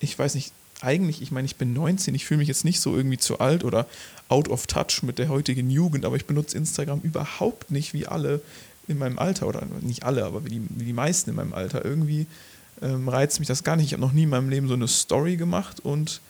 Ich 0.00 0.18
weiß 0.18 0.34
nicht, 0.34 0.52
eigentlich, 0.80 1.22
ich 1.22 1.30
meine, 1.30 1.46
ich 1.46 1.56
bin 1.56 1.72
19, 1.72 2.14
ich 2.14 2.24
fühle 2.24 2.38
mich 2.38 2.48
jetzt 2.48 2.64
nicht 2.64 2.80
so 2.80 2.96
irgendwie 2.96 3.18
zu 3.18 3.38
alt 3.38 3.64
oder 3.64 3.86
out 4.28 4.48
of 4.48 4.66
touch 4.66 5.02
mit 5.02 5.18
der 5.18 5.28
heutigen 5.28 5.70
Jugend, 5.70 6.04
aber 6.04 6.16
ich 6.16 6.26
benutze 6.26 6.56
Instagram 6.56 7.00
überhaupt 7.02 7.70
nicht 7.70 7.94
wie 7.94 8.06
alle 8.06 8.40
in 8.88 8.98
meinem 8.98 9.18
Alter 9.18 9.46
oder 9.46 9.62
nicht 9.80 10.04
alle, 10.04 10.24
aber 10.24 10.44
wie 10.44 10.50
die, 10.50 10.62
wie 10.70 10.84
die 10.84 10.92
meisten 10.92 11.30
in 11.30 11.36
meinem 11.36 11.54
Alter. 11.54 11.84
Irgendwie 11.84 12.26
ähm, 12.80 13.08
reizt 13.08 13.38
mich 13.38 13.48
das 13.48 13.62
gar 13.62 13.76
nicht. 13.76 13.86
Ich 13.86 13.92
habe 13.92 14.00
noch 14.00 14.12
nie 14.12 14.24
in 14.24 14.28
meinem 14.28 14.48
Leben 14.48 14.66
so 14.66 14.74
eine 14.74 14.88
Story 14.88 15.36
gemacht 15.36 15.80
und 15.80 16.20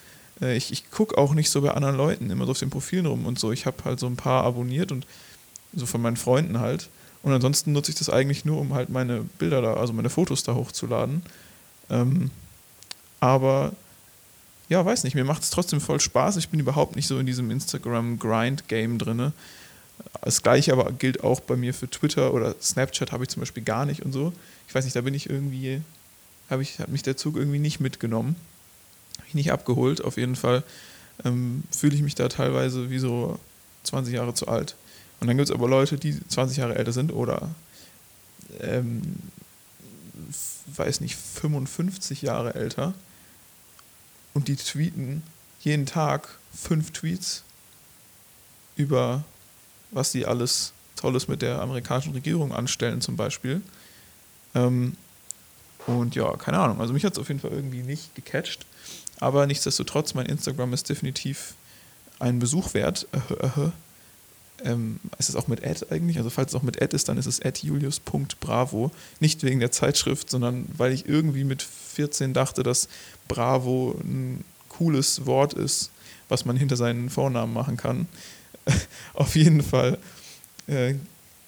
äh, 0.41 0.57
ich, 0.57 0.71
ich 0.71 0.91
gucke 0.91 1.17
auch 1.17 1.35
nicht 1.35 1.51
so 1.51 1.63
bei 1.63 1.71
anderen 1.71 1.97
Leuten 1.97 2.31
immer 2.31 2.45
so 2.45 2.53
auf 2.53 2.59
den 2.59 2.71
Profilen 2.71 3.07
rum 3.07 3.25
und 3.25 3.39
so. 3.39 3.53
Ich 3.53 3.65
habe 3.65 3.85
halt 3.85 4.01
so 4.01 4.07
ein 4.07 4.17
paar 4.17 4.45
abonniert 4.45 4.93
und 4.93 5.07
so 5.75 5.87
von 5.87 6.03
meinen 6.03 6.17
Freunden 6.17 6.61
halt. 6.61 6.91
Und 7.23 7.33
ansonsten 7.33 7.73
nutze 7.73 7.93
ich 7.93 7.99
das 7.99 8.11
eigentlich 8.11 8.45
nur, 8.45 8.61
um 8.61 8.75
halt 8.75 8.89
meine 8.89 9.23
Bilder 9.39 9.63
da, 9.63 9.75
also 9.75 9.93
meine 9.93 10.11
Fotos 10.11 10.43
da 10.43 10.55
hochzuladen. 10.55 11.23
Ähm, 11.89 12.31
aber 13.21 13.73
ja, 14.69 14.85
weiß 14.85 15.05
nicht, 15.05 15.15
mir 15.15 15.25
macht 15.25 15.43
es 15.43 15.51
trotzdem 15.51 15.81
voll 15.81 16.01
Spaß. 16.01 16.37
Ich 16.37 16.49
bin 16.49 16.59
überhaupt 16.59 16.97
nicht 16.97 17.07
so 17.07 17.19
in 17.19 17.27
diesem 17.27 17.51
Instagram-Grind-Game 17.51 18.99
drin. 18.99 19.33
Das 20.23 20.43
gleiche 20.43 20.73
aber 20.73 20.91
gilt 20.93 21.23
auch 21.23 21.41
bei 21.41 21.57
mir 21.57 21.75
für 21.75 21.89
Twitter 21.89 22.35
oder 22.35 22.55
Snapchat 22.61 23.13
habe 23.13 23.25
ich 23.25 23.31
zum 23.31 23.41
Beispiel 23.41 23.63
gar 23.63 23.87
nicht 23.87 24.03
und 24.03 24.13
so. 24.13 24.33
Ich 24.67 24.75
weiß 24.75 24.85
nicht, 24.85 24.97
da 24.97 25.03
bin 25.03 25.15
ich 25.15 25.29
irgendwie, 25.29 25.81
habe 26.51 26.63
ich, 26.63 26.79
hat 26.79 26.89
mich 26.89 27.03
der 27.03 27.17
Zug 27.17 27.37
irgendwie 27.37 27.59
nicht 27.59 27.81
mitgenommen. 27.81 28.35
Habe 29.19 29.29
ich 29.29 29.35
nicht 29.35 29.53
abgeholt. 29.53 30.03
Auf 30.03 30.17
jeden 30.17 30.37
Fall 30.37 30.65
ähm, 31.25 31.63
fühle 31.71 31.95
ich 31.95 32.03
mich 32.03 32.15
da 32.15 32.29
teilweise 32.29 32.91
wie 32.91 32.99
so 32.99 33.39
20 33.85 34.15
Jahre 34.15 34.35
zu 34.35 34.49
alt. 34.49 34.75
Und 35.23 35.29
dann 35.29 35.37
gibt 35.37 35.51
es 35.51 35.55
aber 35.55 35.69
Leute, 35.69 35.99
die 35.99 36.19
20 36.27 36.57
Jahre 36.57 36.75
älter 36.75 36.93
sind 36.93 37.13
oder 37.13 37.55
ähm, 38.59 39.03
weiß 40.75 41.01
nicht, 41.01 41.15
55 41.15 42.23
Jahre 42.23 42.57
älter 42.57 42.93
und 44.35 44.49
die 44.49 44.57
tweeten 44.57 45.23
jeden 45.61 45.87
Tag 45.87 46.41
fünf 46.53 46.91
Tweets 46.91 47.45
über 48.75 49.23
was 49.93 50.11
sie 50.11 50.27
alles 50.27 50.73
Tolles 50.97 51.29
mit 51.29 51.41
der 51.41 51.63
amerikanischen 51.63 52.15
Regierung 52.15 52.53
anstellen 52.53 53.01
zum 53.01 53.15
Beispiel. 53.15 53.63
Ähm, 54.57 54.97
und 55.87 56.17
ja, 56.17 56.37
keine 56.37 56.59
Ahnung, 56.59 56.81
also 56.81 56.93
mich 56.93 57.05
hat 57.05 57.13
es 57.13 57.21
auf 57.21 57.29
jeden 57.29 57.39
Fall 57.39 57.53
irgendwie 57.53 57.85
nicht 57.85 58.17
gecatcht, 58.17 58.67
aber 59.21 59.47
nichtsdestotrotz, 59.47 60.15
mein 60.15 60.27
Instagram 60.27 60.73
ist 60.73 60.89
definitiv 60.89 61.55
einen 62.19 62.41
Besuch 62.41 62.75
wert. 62.75 63.07
Äh, 64.63 64.69
äh, 64.69 64.73
ähm, 64.73 65.01
ist 65.19 65.29
es 65.29 65.37
auch 65.37 65.49
mit 65.49 65.65
Ad 65.65 65.87
eigentlich? 65.91 66.19
Also 66.19 66.31
falls 66.31 66.53
es 66.53 66.55
auch 66.55 66.63
mit 66.63 66.81
Ad 66.81 66.95
ist, 66.95 67.09
dann 67.09 67.19
ist 67.19 67.27
es 67.27 67.41
julius.bravo. 67.63 68.91
Nicht 69.21 69.43
wegen 69.43 69.61
der 69.61 69.73
Zeitschrift, 69.73 70.31
sondern 70.31 70.67
weil 70.77 70.93
ich 70.93 71.09
irgendwie 71.09 71.45
mit 71.45 71.63
14 71.63 72.33
dachte, 72.33 72.63
dass 72.63 72.89
Bravo 73.29 73.97
ein 74.03 74.45
cooles 74.69 75.27
Wort 75.27 75.55
ist, 75.55 75.91
was 76.29 76.45
man 76.45 76.57
hinter 76.57 76.77
seinen 76.77 77.11
Vornamen 77.11 77.53
machen 77.53 77.77
kann. 77.77 78.09
Auf 79.15 79.37
jeden 79.37 79.63
Fall 79.63 79.99
äh, 80.69 80.95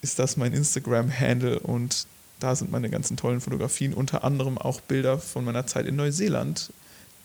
ist 0.02 0.18
das 0.18 0.37
mein 0.37 0.52
Instagram-Handle 0.52 1.61
und 1.61 2.06
da 2.40 2.54
sind 2.54 2.71
meine 2.71 2.90
ganzen 2.90 3.16
tollen 3.16 3.40
Fotografien, 3.40 3.94
unter 3.94 4.25
anderem 4.25 4.59
auch 4.59 4.80
Bilder 4.80 5.18
von 5.18 5.44
meiner 5.44 5.66
Zeit 5.66 5.87
in 5.87 5.97
Neuseeland, 5.97 6.73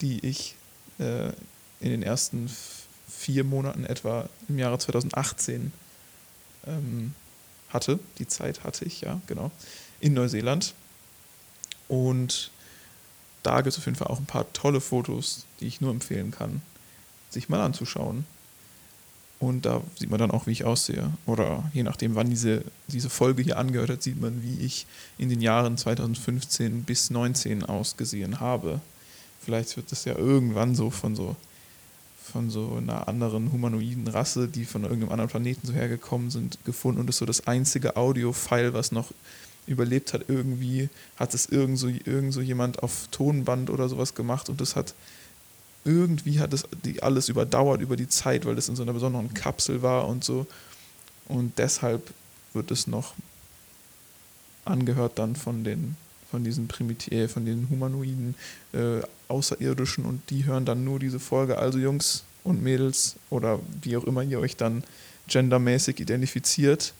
die 0.02 0.26
ich 0.26 0.56
äh, 1.00 1.30
in 1.82 1.90
den 1.90 2.04
ersten 2.04 2.50
vier 3.10 3.44
Monaten 3.44 3.86
etwa 3.86 4.30
im 4.48 4.58
Jahre 4.58 4.80
2018 4.80 5.72
ähm, 6.68 7.14
hatte. 7.70 8.00
Die 8.18 8.28
Zeit 8.28 8.64
hatte 8.64 8.86
ich, 8.86 9.02
ja, 9.02 9.20
genau, 9.28 9.52
in 10.00 10.14
Neuseeland. 10.14 10.74
Und 11.88 12.52
da 13.44 13.58
gibt 13.58 13.68
es 13.68 13.78
auf 13.78 13.86
jeden 13.86 13.98
Fall 13.98 14.08
auch 14.08 14.20
ein 14.20 14.26
paar 14.26 14.52
tolle 14.54 14.82
Fotos, 14.82 15.46
die 15.60 15.68
ich 15.68 15.82
nur 15.82 15.92
empfehlen 15.92 16.32
kann, 16.32 16.62
sich 17.30 17.50
mal 17.50 17.62
anzuschauen. 17.62 18.26
Und 19.40 19.66
da 19.66 19.82
sieht 19.98 20.10
man 20.10 20.20
dann 20.20 20.32
auch, 20.32 20.48
wie 20.48 20.52
ich 20.52 20.66
aussehe. 20.66 21.14
Oder 21.26 21.72
je 21.74 21.84
nachdem, 21.84 22.16
wann 22.16 22.30
diese, 22.30 22.64
diese 22.88 23.10
Folge 23.10 23.42
hier 23.42 23.58
angehört 23.58 23.90
hat, 23.90 24.04
sieht 24.04 24.20
man, 24.20 24.44
wie 24.44 24.66
ich 24.66 24.86
in 25.18 25.30
den 25.30 25.42
Jahren 25.42 25.78
2015 25.78 26.84
bis 26.84 27.08
2019 27.08 27.64
ausgesehen 27.64 28.42
habe. 28.42 28.82
Vielleicht 29.40 29.78
wird 29.78 29.94
das 29.94 30.04
ja 30.04 30.18
irgendwann 30.18 30.76
so 30.76 30.90
von 30.90 31.16
so 31.16 31.38
von 32.30 32.50
so 32.50 32.76
einer 32.76 33.08
anderen 33.08 33.52
humanoiden 33.52 34.08
Rasse, 34.08 34.48
die 34.48 34.66
von 34.66 34.84
irgendeinem 34.84 35.12
anderen 35.12 35.30
Planeten 35.30 35.68
so 35.68 35.74
hergekommen 35.74 36.30
sind, 36.30 36.58
gefunden 36.66 37.02
und 37.02 37.10
ist 37.10 37.18
so 37.18 37.26
das 37.26 37.48
einzige 37.48 37.98
Audio-File, 37.98 38.74
was 38.74 38.92
noch 38.92 39.12
überlebt 39.68 40.14
hat. 40.14 40.26
Irgendwie 40.28 40.90
hat 41.18 41.34
es 41.34 41.48
irgend 41.48 41.78
so, 41.78 41.88
irgend 41.88 42.34
so 42.34 42.42
jemand 42.42 42.82
auf 42.82 43.08
Tonband 43.12 43.70
oder 43.70 43.90
sowas 43.90 44.16
gemacht 44.16 44.50
und 44.50 44.62
das 44.62 44.76
hat 44.76 44.94
irgendwie 45.86 46.40
hat 46.40 46.54
es 46.54 46.68
die 46.84 47.02
alles 47.02 47.30
überdauert 47.30 47.82
über 47.82 47.96
die 47.96 48.08
Zeit, 48.08 48.46
weil 48.46 48.56
das 48.56 48.70
in 48.70 48.76
so 48.76 48.84
einer 48.84 48.94
besonderen 48.94 49.34
Kapsel 49.34 49.82
war 49.82 50.08
und 50.08 50.24
so. 50.24 50.46
Und 51.28 51.58
deshalb 51.58 52.14
wird 52.54 52.72
es 52.72 52.88
noch 52.88 53.14
angehört 54.66 55.18
dann 55.20 55.36
von 55.36 55.64
den 55.64 55.96
von 56.30 56.44
diesen 56.44 56.68
Primitiv 56.68 57.14
äh, 57.14 57.28
von 57.28 57.46
den 57.46 57.70
humanoiden 57.70 58.36
äh, 58.74 59.02
Außerirdischen 59.28 60.06
und 60.06 60.22
die 60.30 60.46
hören 60.46 60.66
dann 60.66 60.84
nur 60.84 61.00
diese 61.00 61.20
Folge. 61.20 61.58
Also 61.58 61.80
Jungs 61.80 62.24
und 62.44 62.62
Mädels 62.62 63.16
oder 63.30 63.60
wie 63.82 63.98
auch 63.98 64.04
immer 64.04 64.24
ihr 64.24 64.40
euch 64.40 64.56
dann 64.56 64.84
gendermäßig 65.28 66.00
identifiziert, 66.00 66.94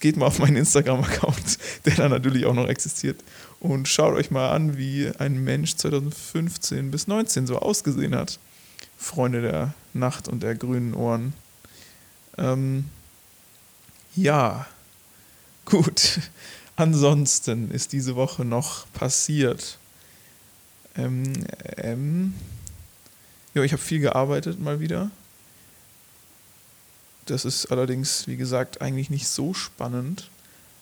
geht 0.00 0.16
mal 0.16 0.26
auf 0.26 0.38
meinen 0.38 0.56
Instagram-Account, 0.56 1.58
der 1.84 1.94
dann 1.94 2.10
natürlich 2.10 2.46
auch 2.46 2.54
noch 2.54 2.68
existiert, 2.68 3.22
und 3.60 3.88
schaut 3.88 4.14
euch 4.14 4.30
mal 4.30 4.50
an, 4.50 4.78
wie 4.78 5.10
ein 5.18 5.42
Mensch 5.42 5.76
2015 5.76 6.90
bis 6.90 7.02
2019 7.04 7.46
so 7.46 7.58
ausgesehen 7.58 8.14
hat. 8.14 8.38
Freunde 8.96 9.42
der 9.42 9.74
Nacht 9.92 10.28
und 10.28 10.42
der 10.42 10.54
grünen 10.54 10.94
Ohren. 10.94 11.34
Ähm, 12.38 12.86
ja, 14.14 14.66
gut. 15.64 16.20
Ansonsten 16.80 17.70
ist 17.72 17.92
diese 17.92 18.16
Woche 18.16 18.42
noch 18.42 18.90
passiert. 18.94 19.78
Ähm, 20.96 21.44
ähm, 21.76 22.32
ja, 23.52 23.62
ich 23.62 23.72
habe 23.72 23.82
viel 23.82 24.00
gearbeitet 24.00 24.58
mal 24.58 24.80
wieder. 24.80 25.10
Das 27.26 27.44
ist 27.44 27.66
allerdings, 27.66 28.26
wie 28.28 28.38
gesagt, 28.38 28.80
eigentlich 28.80 29.10
nicht 29.10 29.28
so 29.28 29.52
spannend, 29.52 30.30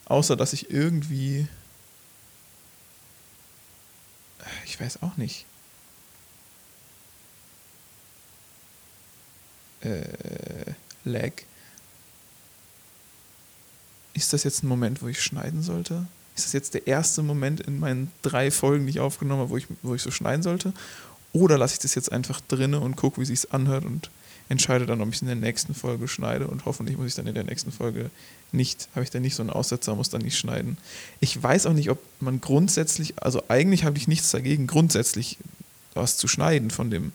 außer 0.05 0.37
dass 0.37 0.53
ich 0.53 0.71
irgendwie, 0.71 1.49
ich 4.63 4.79
weiß 4.79 5.03
auch 5.03 5.17
nicht, 5.17 5.45
äh, 9.81 10.05
lag 11.03 11.33
ist 14.19 14.33
das 14.33 14.43
jetzt 14.43 14.63
ein 14.63 14.67
Moment, 14.67 15.01
wo 15.01 15.07
ich 15.07 15.21
schneiden 15.21 15.63
sollte? 15.63 16.05
Ist 16.35 16.45
das 16.45 16.53
jetzt 16.53 16.73
der 16.73 16.87
erste 16.87 17.23
Moment 17.23 17.59
in 17.61 17.79
meinen 17.79 18.11
drei 18.21 18.51
Folgen, 18.51 18.85
die 18.85 18.91
ich 18.91 18.99
aufgenommen 18.99 19.41
habe, 19.41 19.49
wo 19.49 19.57
ich, 19.57 19.67
wo 19.81 19.95
ich 19.95 20.01
so 20.01 20.11
schneiden 20.11 20.43
sollte? 20.43 20.73
Oder 21.33 21.57
lasse 21.57 21.73
ich 21.73 21.79
das 21.79 21.95
jetzt 21.95 22.11
einfach 22.11 22.41
drinne 22.41 22.79
und 22.79 22.95
gucke, 22.95 23.21
wie 23.21 23.25
sich 23.25 23.51
anhört 23.53 23.85
und 23.85 24.09
entscheide 24.49 24.85
dann, 24.85 25.01
ob 25.01 25.09
ich 25.09 25.15
es 25.15 25.21
in 25.21 25.27
der 25.27 25.35
nächsten 25.35 25.75
Folge 25.75 26.07
schneide 26.07 26.47
und 26.47 26.65
hoffentlich 26.65 26.97
muss 26.97 27.07
ich 27.07 27.15
dann 27.15 27.27
in 27.27 27.35
der 27.35 27.43
nächsten 27.43 27.71
Folge 27.71 28.09
nicht, 28.51 28.89
habe 28.95 29.03
ich 29.03 29.11
dann 29.11 29.21
nicht 29.21 29.35
so 29.35 29.43
einen 29.43 29.51
Aussetzer, 29.51 29.95
muss 29.95 30.09
dann 30.09 30.21
nicht 30.21 30.37
schneiden. 30.37 30.77
Ich 31.19 31.41
weiß 31.41 31.67
auch 31.67 31.73
nicht, 31.73 31.89
ob 31.91 31.99
man 32.19 32.41
grundsätzlich, 32.41 33.21
also 33.21 33.43
eigentlich 33.47 33.83
habe 33.83 33.97
ich 33.97 34.07
nichts 34.07 34.31
dagegen, 34.31 34.65
grundsätzlich 34.65 35.37
was 35.93 36.17
zu 36.17 36.27
schneiden 36.27 36.71
von 36.71 36.89
dem, 36.89 37.11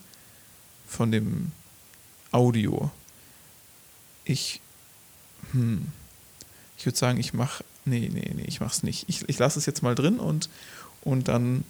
von 0.86 1.10
dem 1.10 1.50
Audio. 2.30 2.90
Ich, 4.24 4.60
hm, 5.52 5.88
ich 6.84 6.86
würde 6.86 6.98
sagen, 6.98 7.18
ich 7.18 7.32
mache, 7.32 7.64
nee, 7.86 8.10
nee, 8.12 8.30
nee, 8.34 8.44
ich 8.46 8.60
mache 8.60 8.74
es 8.74 8.82
nicht. 8.82 9.08
Ich, 9.08 9.26
ich 9.26 9.38
lasse 9.38 9.58
es 9.58 9.64
jetzt 9.64 9.82
mal 9.82 9.94
drin 9.94 10.18
und, 10.18 10.50
und 11.00 11.28
dann, 11.28 11.64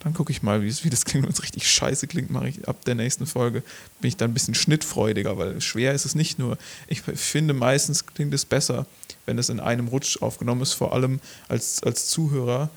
dann 0.00 0.12
gucke 0.12 0.30
ich 0.32 0.42
mal, 0.42 0.62
wie, 0.62 0.84
wie 0.84 0.90
das 0.90 1.06
klingt. 1.06 1.24
Wenn 1.24 1.32
es 1.32 1.42
richtig 1.42 1.66
scheiße 1.66 2.06
klingt, 2.06 2.28
mache 2.30 2.50
ich 2.50 2.68
ab 2.68 2.84
der 2.84 2.94
nächsten 2.94 3.24
Folge, 3.24 3.62
bin 4.02 4.08
ich 4.08 4.18
dann 4.18 4.32
ein 4.32 4.34
bisschen 4.34 4.54
schnittfreudiger, 4.54 5.38
weil 5.38 5.62
schwer 5.62 5.94
ist 5.94 6.04
es 6.04 6.14
nicht 6.14 6.38
nur. 6.38 6.58
Ich 6.88 7.00
finde, 7.00 7.54
meistens 7.54 8.04
klingt 8.04 8.34
es 8.34 8.44
besser, 8.44 8.84
wenn 9.24 9.38
es 9.38 9.48
in 9.48 9.60
einem 9.60 9.88
Rutsch 9.88 10.20
aufgenommen 10.20 10.60
ist, 10.60 10.74
vor 10.74 10.92
allem 10.92 11.20
als, 11.48 11.82
als 11.82 12.08
Zuhörer. 12.08 12.68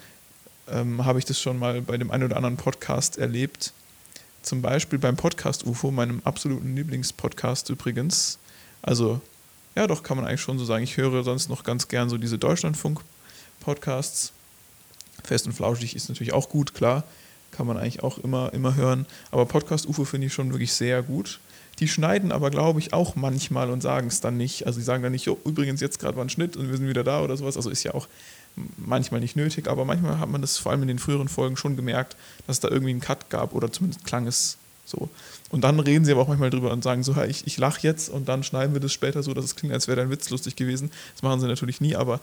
Ähm, 0.70 1.04
habe 1.04 1.20
ich 1.20 1.26
das 1.26 1.42
schon 1.42 1.60
mal 1.60 1.82
bei 1.82 1.98
dem 1.98 2.12
einen 2.12 2.24
oder 2.24 2.38
anderen 2.38 2.56
Podcast 2.56 3.18
erlebt. 3.18 3.74
Zum 4.42 4.62
Beispiel 4.62 5.00
beim 5.00 5.18
Podcast 5.18 5.66
UFO, 5.66 5.92
meinem 5.92 6.22
absoluten 6.24 6.78
Lieblingspodcast 6.78 7.70
übrigens. 7.72 8.40
Also 8.82 9.20
ja, 9.76 9.88
doch, 9.88 10.04
kann 10.04 10.18
man 10.18 10.26
eigentlich 10.26 10.42
schon 10.42 10.60
so 10.60 10.66
sagen. 10.66 10.84
Ich 10.84 10.98
höre 10.98 11.24
sonst 11.24 11.50
noch 11.50 11.64
ganz 11.64 11.88
gern 11.88 12.10
so 12.10 12.18
diese 12.18 12.38
Deutschlandfunk-Podcasts. 12.38 14.34
Fest 15.24 15.46
und 15.46 15.54
Flauschig 15.54 15.96
ist 15.96 16.10
natürlich 16.10 16.34
auch 16.34 16.50
gut, 16.50 16.74
klar. 16.74 17.04
Kann 17.52 17.68
man 17.68 17.78
eigentlich 17.78 18.04
auch 18.04 18.18
immer, 18.18 18.54
immer 18.54 18.76
hören. 18.76 19.06
Aber 19.32 19.46
Podcast 19.46 19.88
UFO 19.88 20.06
finde 20.06 20.28
ich 20.28 20.34
schon 20.34 20.52
wirklich 20.52 20.74
sehr 20.74 21.02
gut. 21.02 21.40
Die 21.80 21.88
schneiden 21.88 22.32
aber, 22.32 22.52
glaube 22.52 22.80
ich, 22.80 22.94
auch 22.94 23.16
manchmal 23.16 23.72
und 23.72 23.82
sagen 23.82 24.08
es 24.08 24.22
dann 24.22 24.38
nicht. 24.38 24.68
Also, 24.68 24.80
die 24.80 24.86
sagen 24.86 25.02
dann 25.02 25.12
nicht, 25.12 25.26
jo, 25.26 25.40
übrigens, 25.46 25.82
jetzt 25.82 26.00
gerade 26.00 26.18
war 26.18 26.26
ein 26.26 26.30
Schnitt 26.30 26.56
und 26.56 26.70
wir 26.70 26.78
sind 26.78 26.88
wieder 26.88 27.04
da 27.04 27.22
oder 27.22 27.36
sowas. 27.36 27.56
Also, 27.56 27.70
ist 27.70 27.84
ja 27.84 27.94
auch 27.94 28.08
manchmal 28.78 29.22
nicht 29.22 29.36
nötig, 29.36 29.68
aber 29.68 29.86
manchmal 29.86 30.20
hat 30.20 30.30
man 30.30 30.42
das 30.42 30.58
vor 30.58 30.72
allem 30.72 30.84
in 30.84 30.88
den 30.88 31.00
früheren 31.00 31.28
Folgen 31.28 31.58
schon 31.58 31.76
gemerkt, 31.76 32.16
dass 32.46 32.58
es 32.58 32.60
da 32.60 32.68
irgendwie 32.70 32.92
einen 32.92 33.02
Cut 33.02 33.30
gab 33.30 33.54
oder 33.54 33.72
zumindest 33.72 34.06
klang 34.06 34.28
es 34.28 34.58
so. 34.86 35.10
Und 35.50 35.64
dann 35.64 35.80
reden 35.80 36.04
sie 36.06 36.12
aber 36.12 36.22
auch 36.22 36.28
manchmal 36.28 36.50
drüber 36.50 36.72
und 36.72 36.84
sagen 36.84 37.04
so, 37.04 37.16
ich, 37.24 37.46
ich 37.46 37.58
lache 37.58 37.82
jetzt 37.82 38.10
und 38.10 38.28
dann 38.28 38.44
schneiden 38.44 38.74
wir 38.74 38.82
das 38.82 38.92
später 38.92 39.24
so, 39.24 39.34
dass 39.34 39.46
es 39.46 39.56
klingt, 39.56 39.74
als 39.74 39.88
wäre 39.88 39.98
dein 39.98 40.10
Witz 40.10 40.30
lustig 40.30 40.56
gewesen. 40.56 40.92
Das 41.14 41.22
machen 41.22 41.40
sie 41.40 41.48
natürlich 41.48 41.80
nie, 41.80 41.96
aber 41.96 42.20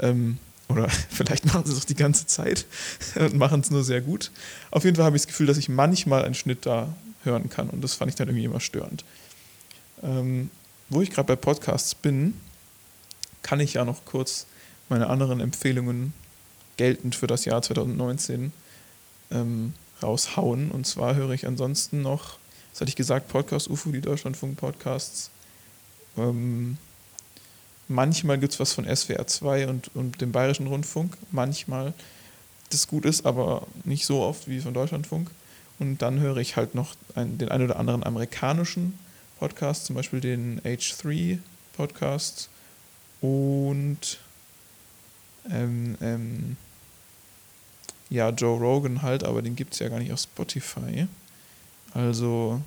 ähm, 0.00 0.38
oder 0.68 0.88
vielleicht 1.10 1.46
machen 1.46 1.64
sie 1.64 1.72
es 1.72 1.78
auch 1.78 1.84
die 1.84 1.94
ganze 1.94 2.26
Zeit 2.26 2.66
und 3.16 3.36
machen 3.36 3.60
es 3.60 3.70
nur 3.70 3.84
sehr 3.84 4.00
gut. 4.00 4.30
Auf 4.70 4.84
jeden 4.84 4.96
Fall 4.96 5.06
habe 5.06 5.16
ich 5.16 5.22
das 5.22 5.28
Gefühl, 5.28 5.46
dass 5.46 5.56
ich 5.56 5.68
manchmal 5.68 6.24
einen 6.24 6.34
Schnitt 6.34 6.66
da 6.66 6.94
hören 7.24 7.48
kann 7.50 7.70
und 7.70 7.82
das 7.82 7.94
fand 7.94 8.10
ich 8.10 8.16
dann 8.16 8.28
irgendwie 8.28 8.44
immer 8.44 8.60
störend. 8.60 9.04
Ähm, 10.02 10.50
wo 10.88 11.02
ich 11.02 11.10
gerade 11.10 11.26
bei 11.26 11.36
Podcasts 11.36 11.94
bin, 11.94 12.34
kann 13.42 13.60
ich 13.60 13.74
ja 13.74 13.84
noch 13.84 14.04
kurz 14.04 14.46
meine 14.88 15.08
anderen 15.08 15.40
Empfehlungen 15.40 16.12
geltend 16.76 17.14
für 17.14 17.26
das 17.26 17.44
Jahr 17.44 17.60
2019 17.60 18.52
ähm, 19.30 19.74
raushauen. 20.02 20.70
Und 20.70 20.86
zwar 20.86 21.14
höre 21.14 21.30
ich 21.30 21.46
ansonsten 21.46 22.02
noch, 22.02 22.38
was 22.72 22.80
hatte 22.80 22.88
ich 22.88 22.96
gesagt, 22.96 23.28
Podcast 23.28 23.68
UFO, 23.68 23.90
die 23.90 24.00
Deutschlandfunk-Podcasts. 24.00 25.30
Ähm, 26.16 26.78
manchmal 27.88 28.38
gibt 28.38 28.52
es 28.52 28.60
was 28.60 28.72
von 28.72 28.84
SWR 28.84 29.26
2 29.26 29.68
und, 29.68 29.90
und 29.94 30.20
dem 30.20 30.32
Bayerischen 30.32 30.66
Rundfunk. 30.66 31.16
Manchmal, 31.30 31.94
das 32.70 32.88
gut 32.88 33.04
ist, 33.04 33.26
aber 33.26 33.66
nicht 33.84 34.06
so 34.06 34.22
oft 34.22 34.48
wie 34.48 34.60
von 34.60 34.74
Deutschlandfunk. 34.74 35.30
Und 35.78 36.02
dann 36.02 36.18
höre 36.20 36.38
ich 36.38 36.56
halt 36.56 36.74
noch 36.74 36.94
ein, 37.14 37.38
den 37.38 37.50
einen 37.50 37.64
oder 37.64 37.78
anderen 37.78 38.04
amerikanischen 38.04 38.98
Podcast, 39.38 39.86
zum 39.86 39.94
Beispiel 39.94 40.20
den 40.20 40.60
H3 40.62 41.38
Podcast 41.76 42.48
und 43.20 44.18
ähm, 45.50 45.96
ähm, 46.00 46.56
ja, 48.10 48.30
Joe 48.30 48.58
Rogan 48.58 49.02
halt, 49.02 49.24
aber 49.24 49.42
den 49.42 49.56
gibt 49.56 49.74
es 49.74 49.80
ja 49.80 49.88
gar 49.88 49.98
nicht 49.98 50.12
auf 50.12 50.20
Spotify. 50.20 51.06
Also 51.92 52.60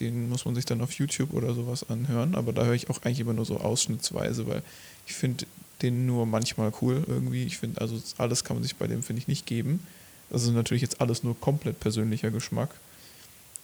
den 0.00 0.28
muss 0.28 0.44
man 0.44 0.54
sich 0.54 0.64
dann 0.64 0.80
auf 0.80 0.92
YouTube 0.92 1.32
oder 1.32 1.54
sowas 1.54 1.88
anhören, 1.88 2.34
aber 2.34 2.52
da 2.52 2.64
höre 2.64 2.74
ich 2.74 2.90
auch 2.90 3.02
eigentlich 3.02 3.20
immer 3.20 3.32
nur 3.32 3.44
so 3.44 3.58
ausschnittsweise, 3.58 4.46
weil 4.46 4.62
ich 5.06 5.14
finde 5.14 5.46
den 5.82 6.06
nur 6.06 6.26
manchmal 6.26 6.72
cool 6.80 7.04
irgendwie. 7.06 7.44
Ich 7.44 7.58
finde, 7.58 7.80
also 7.80 8.00
alles 8.18 8.44
kann 8.44 8.56
man 8.56 8.62
sich 8.62 8.76
bei 8.76 8.86
dem, 8.86 9.02
finde 9.02 9.20
ich, 9.20 9.28
nicht 9.28 9.46
geben. 9.46 9.86
Das 10.30 10.42
ist 10.42 10.50
natürlich 10.50 10.82
jetzt 10.82 11.00
alles 11.00 11.22
nur 11.22 11.38
komplett 11.38 11.80
persönlicher 11.80 12.30
Geschmack. 12.30 12.70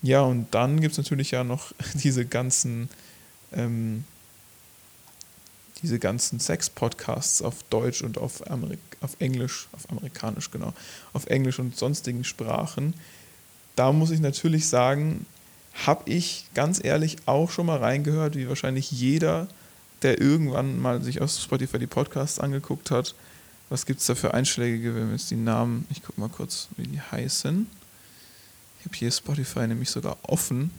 Ja, 0.03 0.23
und 0.23 0.47
dann 0.53 0.81
gibt 0.81 0.93
es 0.93 0.99
natürlich 0.99 1.31
ja 1.31 1.45
noch 1.45 1.73
diese 1.95 2.25
ganzen 2.27 2.89
ähm, 3.53 4.05
diese 5.83 5.99
ganzen 5.99 6.41
Sex-Podcasts 6.41 7.43
auf 7.43 7.63
Deutsch 7.71 8.03
und 8.03 8.19
auf, 8.19 8.49
Amerik 8.51 8.79
auf 9.01 9.17
Englisch, 9.19 9.69
auf 9.73 9.91
Amerikanisch, 9.91 10.51
genau, 10.51 10.73
auf 11.13 11.27
Englisch 11.27 11.59
und 11.59 11.77
sonstigen 11.77 12.25
Sprachen. 12.25 12.95
Da 13.77 13.93
muss 13.93 14.11
ich 14.11 14.21
natürlich 14.21 14.69
sagen, 14.69 15.27
habe 15.87 16.11
ich 16.11 16.47
ganz 16.55 16.83
ehrlich 16.83 17.17
auch 17.27 17.51
schon 17.51 17.67
mal 17.67 17.79
reingehört, 17.79 18.37
wie 18.37 18.49
wahrscheinlich 18.49 18.91
jeder, 18.91 19.49
der 20.03 20.21
irgendwann 20.21 20.81
mal 20.81 21.03
sich 21.03 21.21
aus 21.21 21.43
Spotify 21.43 21.79
die 21.79 21.87
Podcasts 21.87 22.39
angeguckt 22.39 22.91
hat. 22.91 23.15
Was 23.69 23.87
gibt 23.87 24.01
es 24.01 24.07
da 24.07 24.15
für 24.15 24.35
einschlägige, 24.35 24.95
wenn 24.95 25.07
wir 25.07 25.13
jetzt 25.13 25.31
die 25.31 25.37
Namen, 25.37 25.87
ich 25.91 26.03
gucke 26.03 26.21
mal 26.21 26.29
kurz, 26.29 26.69
wie 26.77 26.85
die 26.85 27.01
heißen. 27.01 27.67
Ich 28.81 28.87
habe 28.87 28.97
hier 28.97 29.11
Spotify 29.11 29.67
nämlich 29.67 29.91
sogar 29.91 30.17
offen 30.23 30.71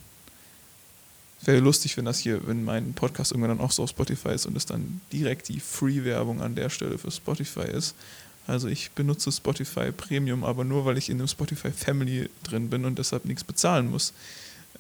wäre 1.48 1.60
lustig, 1.60 1.98
wenn 1.98 2.06
das 2.06 2.20
hier, 2.20 2.46
wenn 2.48 2.64
mein 2.64 2.94
Podcast 2.94 3.32
irgendwann 3.32 3.58
dann 3.58 3.66
auch 3.66 3.72
so 3.72 3.84
auf 3.84 3.90
Spotify 3.90 4.30
ist 4.30 4.46
und 4.46 4.56
es 4.56 4.66
dann 4.66 5.02
direkt 5.12 5.50
die 5.50 5.60
Free-Werbung 5.60 6.42
an 6.42 6.56
der 6.56 6.70
Stelle 6.70 6.98
für 6.98 7.12
Spotify 7.12 7.62
ist. 7.62 7.96
Also 8.48 8.68
ich 8.68 8.92
benutze 8.92 9.32
Spotify 9.32 9.92
Premium, 9.92 10.44
aber 10.44 10.64
nur 10.64 10.86
weil 10.86 10.98
ich 10.98 11.10
in 11.10 11.20
einem 11.20 11.28
Spotify 11.28 11.72
Family 11.72 12.30
drin 12.44 12.70
bin 12.70 12.86
und 12.86 13.00
deshalb 13.00 13.26
nichts 13.26 13.44
bezahlen 13.44 13.90
muss. 13.90 14.14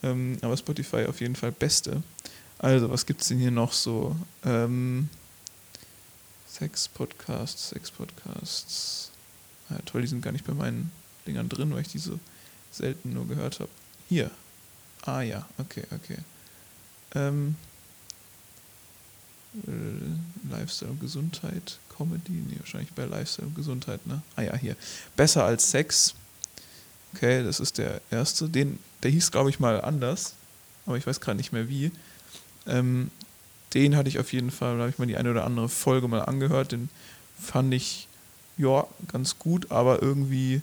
Ähm, 0.03 0.37
aber 0.41 0.57
Spotify 0.57 1.05
auf 1.05 1.21
jeden 1.21 1.35
Fall 1.35 1.51
beste. 1.51 2.03
Also, 2.57 2.89
was 2.89 3.05
gibt 3.05 3.21
es 3.21 3.27
denn 3.27 3.39
hier 3.39 3.51
noch 3.51 3.73
so? 3.73 4.15
Ähm, 4.45 5.09
Sex 6.47 6.87
Podcasts, 6.87 7.69
Sex 7.69 7.89
Podcasts. 7.89 9.11
Ja, 9.69 9.77
toll, 9.85 10.01
die 10.01 10.07
sind 10.07 10.21
gar 10.21 10.31
nicht 10.31 10.45
bei 10.45 10.53
meinen 10.53 10.91
Dingern 11.25 11.49
drin, 11.49 11.73
weil 11.73 11.81
ich 11.81 11.87
diese 11.87 12.19
selten 12.71 13.13
nur 13.13 13.27
gehört 13.27 13.59
habe. 13.59 13.69
Hier. 14.09 14.29
Ah 15.03 15.21
ja, 15.21 15.47
okay, 15.57 15.83
okay. 15.91 16.17
Ähm, 17.15 17.55
äh, 19.67 20.51
Lifestyle 20.51 20.91
und 20.91 21.01
Gesundheit, 21.01 21.79
Comedy, 21.95 22.31
nee, 22.31 22.57
wahrscheinlich 22.59 22.91
bei 22.93 23.05
Lifestyle 23.05 23.47
und 23.47 23.55
Gesundheit, 23.55 24.05
ne? 24.07 24.21
Ah 24.35 24.43
ja, 24.43 24.55
hier. 24.55 24.75
Besser 25.15 25.43
als 25.43 25.69
Sex. 25.69 26.15
Okay, 27.13 27.43
das 27.43 27.59
ist 27.59 27.77
der 27.77 28.01
erste. 28.09 28.47
Den, 28.47 28.79
der 29.03 29.11
hieß, 29.11 29.31
glaube 29.31 29.49
ich, 29.49 29.59
mal 29.59 29.81
anders, 29.81 30.35
aber 30.85 30.97
ich 30.97 31.05
weiß 31.05 31.19
gerade 31.19 31.37
nicht 31.37 31.51
mehr 31.51 31.67
wie. 31.67 31.91
Ähm, 32.65 33.11
den 33.73 33.95
hatte 33.95 34.09
ich 34.09 34.19
auf 34.19 34.31
jeden 34.33 34.51
Fall, 34.51 34.75
da 34.75 34.81
habe 34.81 34.89
ich 34.89 34.99
mal 34.99 35.07
die 35.07 35.17
eine 35.17 35.31
oder 35.31 35.45
andere 35.45 35.69
Folge 35.69 36.07
mal 36.07 36.21
angehört. 36.21 36.71
Den 36.71 36.89
fand 37.39 37.73
ich, 37.73 38.07
ja, 38.57 38.87
ganz 39.07 39.37
gut, 39.37 39.71
aber 39.71 40.01
irgendwie 40.01 40.61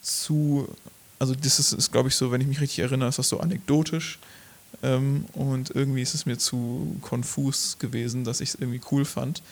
zu, 0.00 0.68
also 1.18 1.34
das 1.34 1.58
ist, 1.58 1.72
ist 1.72 1.92
glaube 1.92 2.08
ich, 2.08 2.16
so, 2.16 2.32
wenn 2.32 2.40
ich 2.40 2.46
mich 2.46 2.60
richtig 2.60 2.80
erinnere, 2.80 3.08
ist 3.08 3.18
das 3.18 3.28
so 3.28 3.40
anekdotisch 3.40 4.18
ähm, 4.82 5.26
und 5.32 5.70
irgendwie 5.70 6.02
ist 6.02 6.14
es 6.14 6.26
mir 6.26 6.38
zu 6.38 6.96
konfus 7.02 7.78
gewesen, 7.78 8.24
dass 8.24 8.40
ich 8.40 8.50
es 8.50 8.54
irgendwie 8.54 8.80
cool 8.90 9.04
fand. 9.04 9.42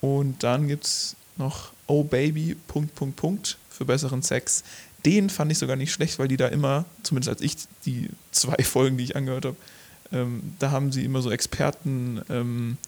Und 0.00 0.42
dann 0.42 0.68
gibt 0.68 0.84
es 0.84 1.16
noch 1.36 1.72
Oh 1.86 2.04
Baby, 2.04 2.56
Punkt, 2.66 2.94
Punkt, 2.94 3.16
Punkt 3.16 3.58
für 3.70 3.84
besseren 3.84 4.22
Sex. 4.22 4.64
Den 5.04 5.30
fand 5.30 5.52
ich 5.52 5.58
sogar 5.58 5.76
nicht 5.76 5.92
schlecht, 5.92 6.18
weil 6.18 6.28
die 6.28 6.36
da 6.36 6.48
immer, 6.48 6.84
zumindest 7.02 7.30
als 7.30 7.40
ich 7.40 7.56
die 7.86 8.10
zwei 8.32 8.56
Folgen, 8.64 8.98
die 8.98 9.04
ich 9.04 9.16
angehört 9.16 9.46
habe, 9.46 9.56
ähm, 10.12 10.54
da 10.58 10.70
haben 10.70 10.92
sie 10.92 11.04
immer 11.04 11.22
so 11.22 11.30
Experten 11.30 12.22
ähm, 12.30 12.78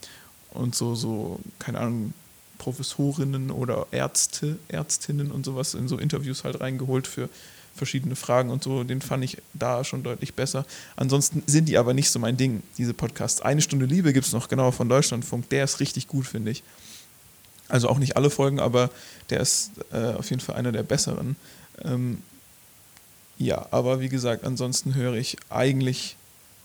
und 0.50 0.74
so, 0.74 0.94
so, 0.94 1.40
keine 1.58 1.78
Ahnung, 1.78 2.14
Professorinnen 2.58 3.50
oder 3.50 3.86
Ärzte, 3.90 4.58
Ärztinnen 4.68 5.30
und 5.30 5.46
sowas 5.46 5.74
in 5.74 5.88
so 5.88 5.96
Interviews 5.96 6.44
halt 6.44 6.60
reingeholt 6.60 7.06
für 7.06 7.30
verschiedene 7.74 8.16
Fragen 8.16 8.50
und 8.50 8.62
so, 8.62 8.84
den 8.84 9.00
fand 9.00 9.24
ich 9.24 9.38
da 9.54 9.84
schon 9.84 10.02
deutlich 10.02 10.34
besser. 10.34 10.66
Ansonsten 10.96 11.42
sind 11.46 11.68
die 11.68 11.78
aber 11.78 11.94
nicht 11.94 12.10
so 12.10 12.18
mein 12.18 12.36
Ding, 12.36 12.62
diese 12.78 12.94
Podcasts. 12.94 13.40
Eine 13.40 13.62
Stunde 13.62 13.86
Liebe 13.86 14.12
gibt 14.12 14.26
es 14.26 14.32
noch, 14.32 14.48
genau, 14.48 14.70
von 14.70 14.88
Deutschlandfunk. 14.88 15.48
Der 15.48 15.64
ist 15.64 15.80
richtig 15.80 16.08
gut, 16.08 16.26
finde 16.26 16.50
ich. 16.50 16.62
Also 17.68 17.88
auch 17.88 17.98
nicht 17.98 18.16
alle 18.16 18.30
Folgen, 18.30 18.60
aber 18.60 18.90
der 19.30 19.40
ist 19.40 19.70
äh, 19.92 20.14
auf 20.14 20.28
jeden 20.30 20.40
Fall 20.40 20.56
einer 20.56 20.72
der 20.72 20.82
besseren. 20.82 21.36
Ähm, 21.84 22.22
ja, 23.38 23.66
aber 23.70 24.00
wie 24.00 24.08
gesagt, 24.08 24.44
ansonsten 24.44 24.94
höre 24.94 25.14
ich 25.14 25.36
eigentlich 25.48 26.16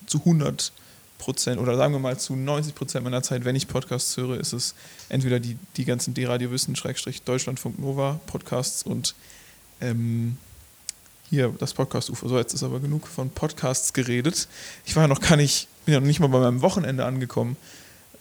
zu 0.08 0.20
100 0.20 0.74
Prozent 1.18 1.60
oder 1.62 1.78
sagen 1.78 1.94
wir 1.94 2.00
mal 2.00 2.20
zu 2.20 2.36
90 2.36 2.76
Prozent 2.76 3.04
meiner 3.06 3.24
Zeit, 3.24 3.46
wenn 3.46 3.56
ich 3.56 3.68
Podcasts 3.68 4.18
höre, 4.18 4.38
ist 4.38 4.52
es 4.52 4.76
entweder 5.08 5.40
die, 5.40 5.58
die 5.78 5.86
ganzen 5.86 6.14
D-Radio 6.14 6.52
Wissen, 6.52 6.76
Schrägstrich 6.76 7.22
Deutschlandfunk 7.22 7.80
Nova 7.80 8.20
Podcasts 8.26 8.84
und 8.84 9.16
ähm, 9.80 10.38
hier 11.36 11.54
das 11.60 11.74
Podcast-UFO. 11.74 12.28
So, 12.28 12.38
jetzt 12.38 12.54
ist 12.54 12.64
aber 12.64 12.80
genug 12.80 13.08
von 13.08 13.30
Podcasts 13.30 13.94
geredet. 13.94 14.48
Ich 14.86 14.96
war 14.96 15.04
ja 15.04 15.08
noch 15.08 15.22
gar 15.22 15.36
nicht, 15.36 15.68
bin 15.86 15.94
ja 15.94 16.00
noch 16.00 16.08
nicht 16.08 16.20
mal 16.20 16.28
bei 16.28 16.40
meinem 16.40 16.62
Wochenende 16.62 17.06
angekommen. 17.06 17.58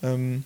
Ähm, 0.03 0.43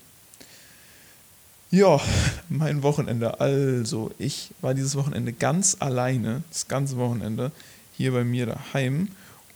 ja, 1.70 2.00
mein 2.48 2.82
Wochenende. 2.82 3.40
Also, 3.40 4.12
ich 4.18 4.50
war 4.60 4.74
dieses 4.74 4.96
Wochenende 4.96 5.32
ganz 5.32 5.76
alleine, 5.80 6.42
das 6.50 6.68
ganze 6.68 6.96
Wochenende, 6.96 7.52
hier 7.96 8.12
bei 8.12 8.24
mir 8.24 8.46
daheim 8.46 9.08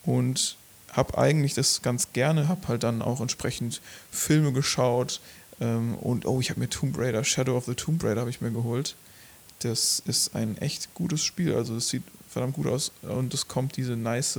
und 0.05 0.57
habe 0.93 1.17
eigentlich 1.17 1.55
das 1.55 1.83
ganz 1.83 2.13
gerne, 2.13 2.49
habe 2.49 2.69
halt 2.69 2.83
dann 2.83 3.01
auch 3.01 3.21
entsprechend 3.21 3.81
Filme 4.11 4.53
geschaut 4.53 5.21
ähm, 5.61 5.95
und 5.97 6.27
oh, 6.27 6.41
ich 6.41 6.51
habe 6.51 6.61
mir 6.61 6.69
Tomb 6.69 6.99
Raider, 6.99 7.25
Shadow 7.25 7.57
of 7.57 7.65
the 7.65 7.75
Tomb 7.75 8.03
Raider 8.05 8.21
habe 8.21 8.31
ich 8.31 8.41
mir 8.41 8.51
geholt. 8.51 8.97
Das 9.61 10.03
ist 10.05 10.37
ein 10.37 10.59
echt 10.59 10.95
gutes 10.95 11.25
Spiel, 11.25 11.55
also 11.55 11.77
es 11.77 11.89
sieht 11.89 12.03
verdammt 12.35 12.55
gut 12.55 12.67
aus. 12.67 12.93
Und 13.03 13.33
es 13.33 13.49
kommt 13.49 13.77
diese 13.77 13.97
nice 13.97 14.39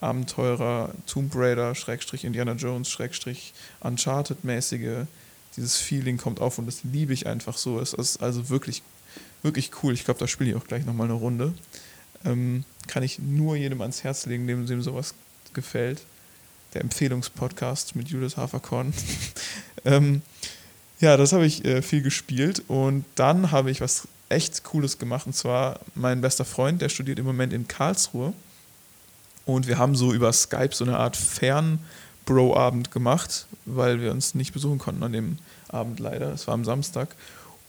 Abenteurer, 0.00 0.92
Tomb 1.06 1.34
Raider, 1.34 1.74
Schrägstrich 1.74 2.24
Indiana 2.24 2.52
Jones, 2.52 2.88
Schrägstrich 2.88 3.52
Uncharted-mäßige, 3.80 5.06
dieses 5.56 5.76
Feeling 5.76 6.18
kommt 6.18 6.40
auf 6.40 6.58
und 6.58 6.66
das 6.66 6.84
liebe 6.84 7.12
ich 7.12 7.26
einfach 7.26 7.56
so. 7.56 7.80
Es 7.80 7.92
ist 7.92 8.22
also 8.22 8.48
wirklich, 8.48 8.82
wirklich 9.42 9.70
cool. 9.82 9.92
Ich 9.92 10.04
glaube, 10.04 10.20
da 10.20 10.28
spiele 10.28 10.50
ich 10.50 10.56
auch 10.56 10.66
gleich 10.66 10.84
nochmal 10.84 11.06
eine 11.06 11.14
Runde. 11.14 11.52
Ähm, 12.24 12.64
kann 12.86 13.02
ich 13.02 13.18
nur 13.18 13.56
jedem 13.56 13.80
ans 13.80 14.04
Herz 14.04 14.26
legen, 14.26 14.46
dem, 14.46 14.66
dem 14.66 14.82
sowas 14.82 15.14
gefällt. 15.52 16.00
Der 16.74 16.82
Empfehlungspodcast 16.82 17.96
mit 17.96 18.08
Julius 18.08 18.36
Haferkorn. 18.36 18.92
ähm, 19.84 20.22
ja, 21.00 21.16
das 21.16 21.32
habe 21.32 21.46
ich 21.46 21.64
äh, 21.64 21.82
viel 21.82 22.02
gespielt 22.02 22.62
und 22.68 23.04
dann 23.16 23.50
habe 23.50 23.70
ich 23.70 23.80
was 23.80 24.06
echt 24.28 24.64
Cooles 24.64 24.98
gemacht. 24.98 25.26
Und 25.26 25.34
zwar 25.34 25.80
mein 25.94 26.20
bester 26.20 26.44
Freund, 26.44 26.82
der 26.82 26.88
studiert 26.88 27.18
im 27.18 27.24
Moment 27.24 27.52
in 27.52 27.68
Karlsruhe. 27.68 28.32
Und 29.46 29.66
wir 29.66 29.78
haben 29.78 29.96
so 29.96 30.12
über 30.12 30.32
Skype 30.32 30.74
so 30.74 30.84
eine 30.84 30.98
Art 30.98 31.16
Fern-Bro-Abend 31.16 32.90
gemacht, 32.90 33.46
weil 33.64 34.00
wir 34.00 34.10
uns 34.10 34.34
nicht 34.34 34.52
besuchen 34.52 34.78
konnten 34.78 35.02
an 35.02 35.12
dem 35.12 35.38
Abend 35.68 36.00
leider. 36.00 36.32
Es 36.32 36.46
war 36.46 36.54
am 36.54 36.64
Samstag. 36.64 37.14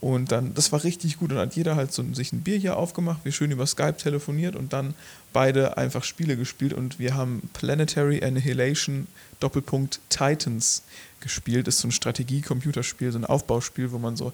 Und 0.00 0.32
dann, 0.32 0.54
das 0.54 0.72
war 0.72 0.82
richtig 0.82 1.18
gut. 1.18 1.30
Und 1.30 1.36
dann 1.36 1.48
hat 1.48 1.56
jeder 1.56 1.76
halt 1.76 1.92
so 1.92 2.02
sich 2.14 2.32
ein 2.32 2.40
Bier 2.40 2.56
hier 2.56 2.76
aufgemacht, 2.76 3.24
wir 3.24 3.32
schön 3.32 3.50
über 3.50 3.66
Skype 3.66 3.96
telefoniert 3.98 4.56
und 4.56 4.72
dann 4.72 4.94
beide 5.32 5.76
einfach 5.76 6.04
Spiele 6.04 6.36
gespielt. 6.36 6.72
Und 6.72 6.98
wir 6.98 7.14
haben 7.14 7.48
Planetary 7.52 8.22
Annihilation 8.24 9.06
Doppelpunkt 9.40 10.00
Titans 10.08 10.82
gespielt. 11.20 11.66
Das 11.66 11.76
ist 11.76 11.80
so 11.82 11.88
ein 11.88 11.92
Strategie-Computerspiel, 11.92 13.12
so 13.12 13.18
ein 13.18 13.26
Aufbauspiel, 13.26 13.92
wo 13.92 13.98
man 13.98 14.16
so 14.16 14.32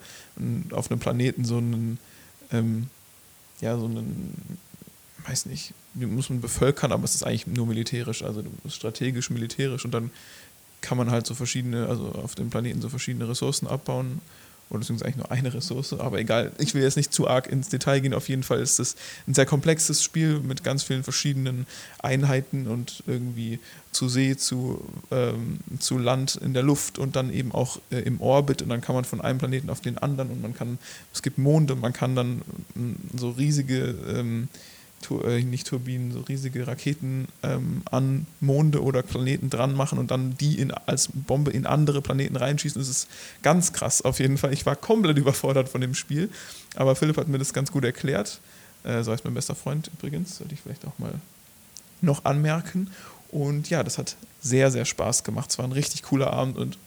auf 0.71 0.89
einem 0.89 0.99
Planeten 0.99 1.43
so 1.43 1.57
einen, 1.57 1.99
ähm, 2.51 2.89
ja, 3.61 3.77
so 3.77 3.85
einen, 3.85 4.59
weiß 5.25 5.47
nicht, 5.47 5.73
muss 5.93 6.29
man 6.29 6.41
bevölkern, 6.41 6.91
aber 6.91 7.03
es 7.03 7.15
ist 7.15 7.23
eigentlich 7.23 7.47
nur 7.47 7.65
militärisch, 7.65 8.23
also 8.23 8.43
strategisch 8.69 9.29
militärisch 9.29 9.85
und 9.85 9.91
dann 9.91 10.11
kann 10.81 10.97
man 10.97 11.09
halt 11.09 11.25
so 11.25 11.33
verschiedene, 11.33 11.87
also 11.87 12.11
auf 12.11 12.35
dem 12.35 12.49
Planeten 12.49 12.81
so 12.81 12.89
verschiedene 12.89 13.27
Ressourcen 13.27 13.67
abbauen 13.67 14.21
oder 14.69 14.79
beziehungsweise 14.79 15.05
eigentlich 15.05 15.17
nur 15.17 15.31
eine 15.31 15.53
Ressource, 15.53 15.93
aber 15.93 16.19
egal, 16.19 16.51
ich 16.57 16.73
will 16.73 16.81
jetzt 16.81 16.97
nicht 16.97 17.13
zu 17.13 17.27
arg 17.27 17.47
ins 17.47 17.69
Detail 17.69 17.99
gehen. 17.99 18.13
Auf 18.13 18.27
jeden 18.29 18.43
Fall 18.43 18.59
ist 18.59 18.79
es 18.79 18.95
ein 19.27 19.33
sehr 19.33 19.45
komplexes 19.45 20.03
Spiel 20.03 20.39
mit 20.39 20.63
ganz 20.63 20.83
vielen 20.83 21.03
verschiedenen 21.03 21.65
Einheiten 21.99 22.67
und 22.67 23.03
irgendwie 23.07 23.59
zu 23.91 24.09
See, 24.09 24.35
zu, 24.35 24.83
ähm, 25.11 25.59
zu 25.79 25.97
Land 25.97 26.35
in 26.35 26.53
der 26.53 26.63
Luft 26.63 26.99
und 26.99 27.15
dann 27.15 27.31
eben 27.31 27.51
auch 27.51 27.79
äh, 27.91 27.99
im 27.99 28.19
Orbit 28.21 28.61
und 28.61 28.69
dann 28.69 28.81
kann 28.81 28.95
man 28.95 29.05
von 29.05 29.21
einem 29.21 29.39
Planeten 29.39 29.69
auf 29.69 29.81
den 29.81 29.97
anderen 29.97 30.31
und 30.31 30.41
man 30.41 30.53
kann, 30.53 30.77
es 31.13 31.21
gibt 31.21 31.37
Monde, 31.37 31.75
man 31.75 31.93
kann 31.93 32.15
dann 32.15 32.41
äh, 32.75 33.17
so 33.17 33.31
riesige 33.31 33.95
ähm, 34.07 34.49
äh, 35.23 35.43
nicht 35.43 35.67
Turbinen, 35.67 36.11
so 36.11 36.21
riesige 36.21 36.67
Raketen 36.67 37.27
ähm, 37.43 37.81
an 37.89 38.25
Monde 38.39 38.83
oder 38.83 39.03
Planeten 39.03 39.49
dran 39.49 39.73
machen 39.73 39.99
und 39.99 40.11
dann 40.11 40.37
die 40.37 40.59
in, 40.59 40.71
als 40.71 41.09
Bombe 41.13 41.51
in 41.51 41.65
andere 41.65 42.01
Planeten 42.01 42.35
reinschießen. 42.35 42.79
Das 42.79 42.89
ist 42.89 43.07
ganz 43.43 43.73
krass 43.73 44.01
auf 44.01 44.19
jeden 44.19 44.37
Fall. 44.37 44.53
Ich 44.53 44.65
war 44.65 44.75
komplett 44.75 45.17
überfordert 45.17 45.69
von 45.69 45.81
dem 45.81 45.93
Spiel, 45.93 46.29
aber 46.75 46.95
Philipp 46.95 47.17
hat 47.17 47.27
mir 47.27 47.37
das 47.37 47.53
ganz 47.53 47.71
gut 47.71 47.85
erklärt. 47.85 48.39
Äh, 48.83 49.03
so 49.03 49.11
heißt 49.11 49.23
mein 49.23 49.33
bester 49.33 49.55
Freund 49.55 49.89
übrigens, 49.93 50.37
sollte 50.37 50.53
ich 50.53 50.61
vielleicht 50.61 50.85
auch 50.85 50.97
mal 50.99 51.13
noch 52.01 52.25
anmerken. 52.25 52.89
Und 53.31 53.69
ja, 53.69 53.83
das 53.83 53.97
hat 53.97 54.15
sehr, 54.41 54.71
sehr 54.71 54.85
Spaß 54.85 55.23
gemacht. 55.23 55.49
Es 55.49 55.57
war 55.57 55.65
ein 55.65 55.73
richtig 55.73 56.03
cooler 56.03 56.31
Abend 56.31 56.57
und 56.57 56.77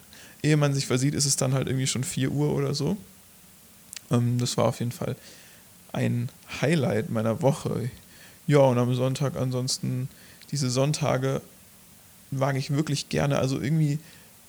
ehe 0.43 0.57
man 0.57 0.75
sich 0.75 0.87
versieht, 0.87 1.15
ist 1.15 1.27
es 1.27 1.37
dann 1.37 1.53
halt 1.53 1.69
irgendwie 1.69 1.87
schon 1.87 2.05
4 2.05 2.31
Uhr 2.31 2.55
oder 2.55 2.75
so. 2.75 2.97
Ähm, 4.11 4.39
das 4.39 4.57
war 4.57 4.67
auf 4.67 4.81
jeden 4.81 4.93
Fall 4.93 5.17
ein 5.93 6.29
Highlight 6.61 7.11
meiner 7.11 7.43
Woche. 7.43 7.91
Ja, 8.47 8.59
und 8.59 8.79
am 8.79 8.95
Sonntag 8.95 9.37
ansonsten, 9.37 10.09
diese 10.51 10.71
Sonntage 10.71 11.41
wage 12.31 12.59
ich 12.59 12.71
wirklich 12.71 13.09
gerne. 13.09 13.39
Also 13.39 13.61
irgendwie, 13.61 13.99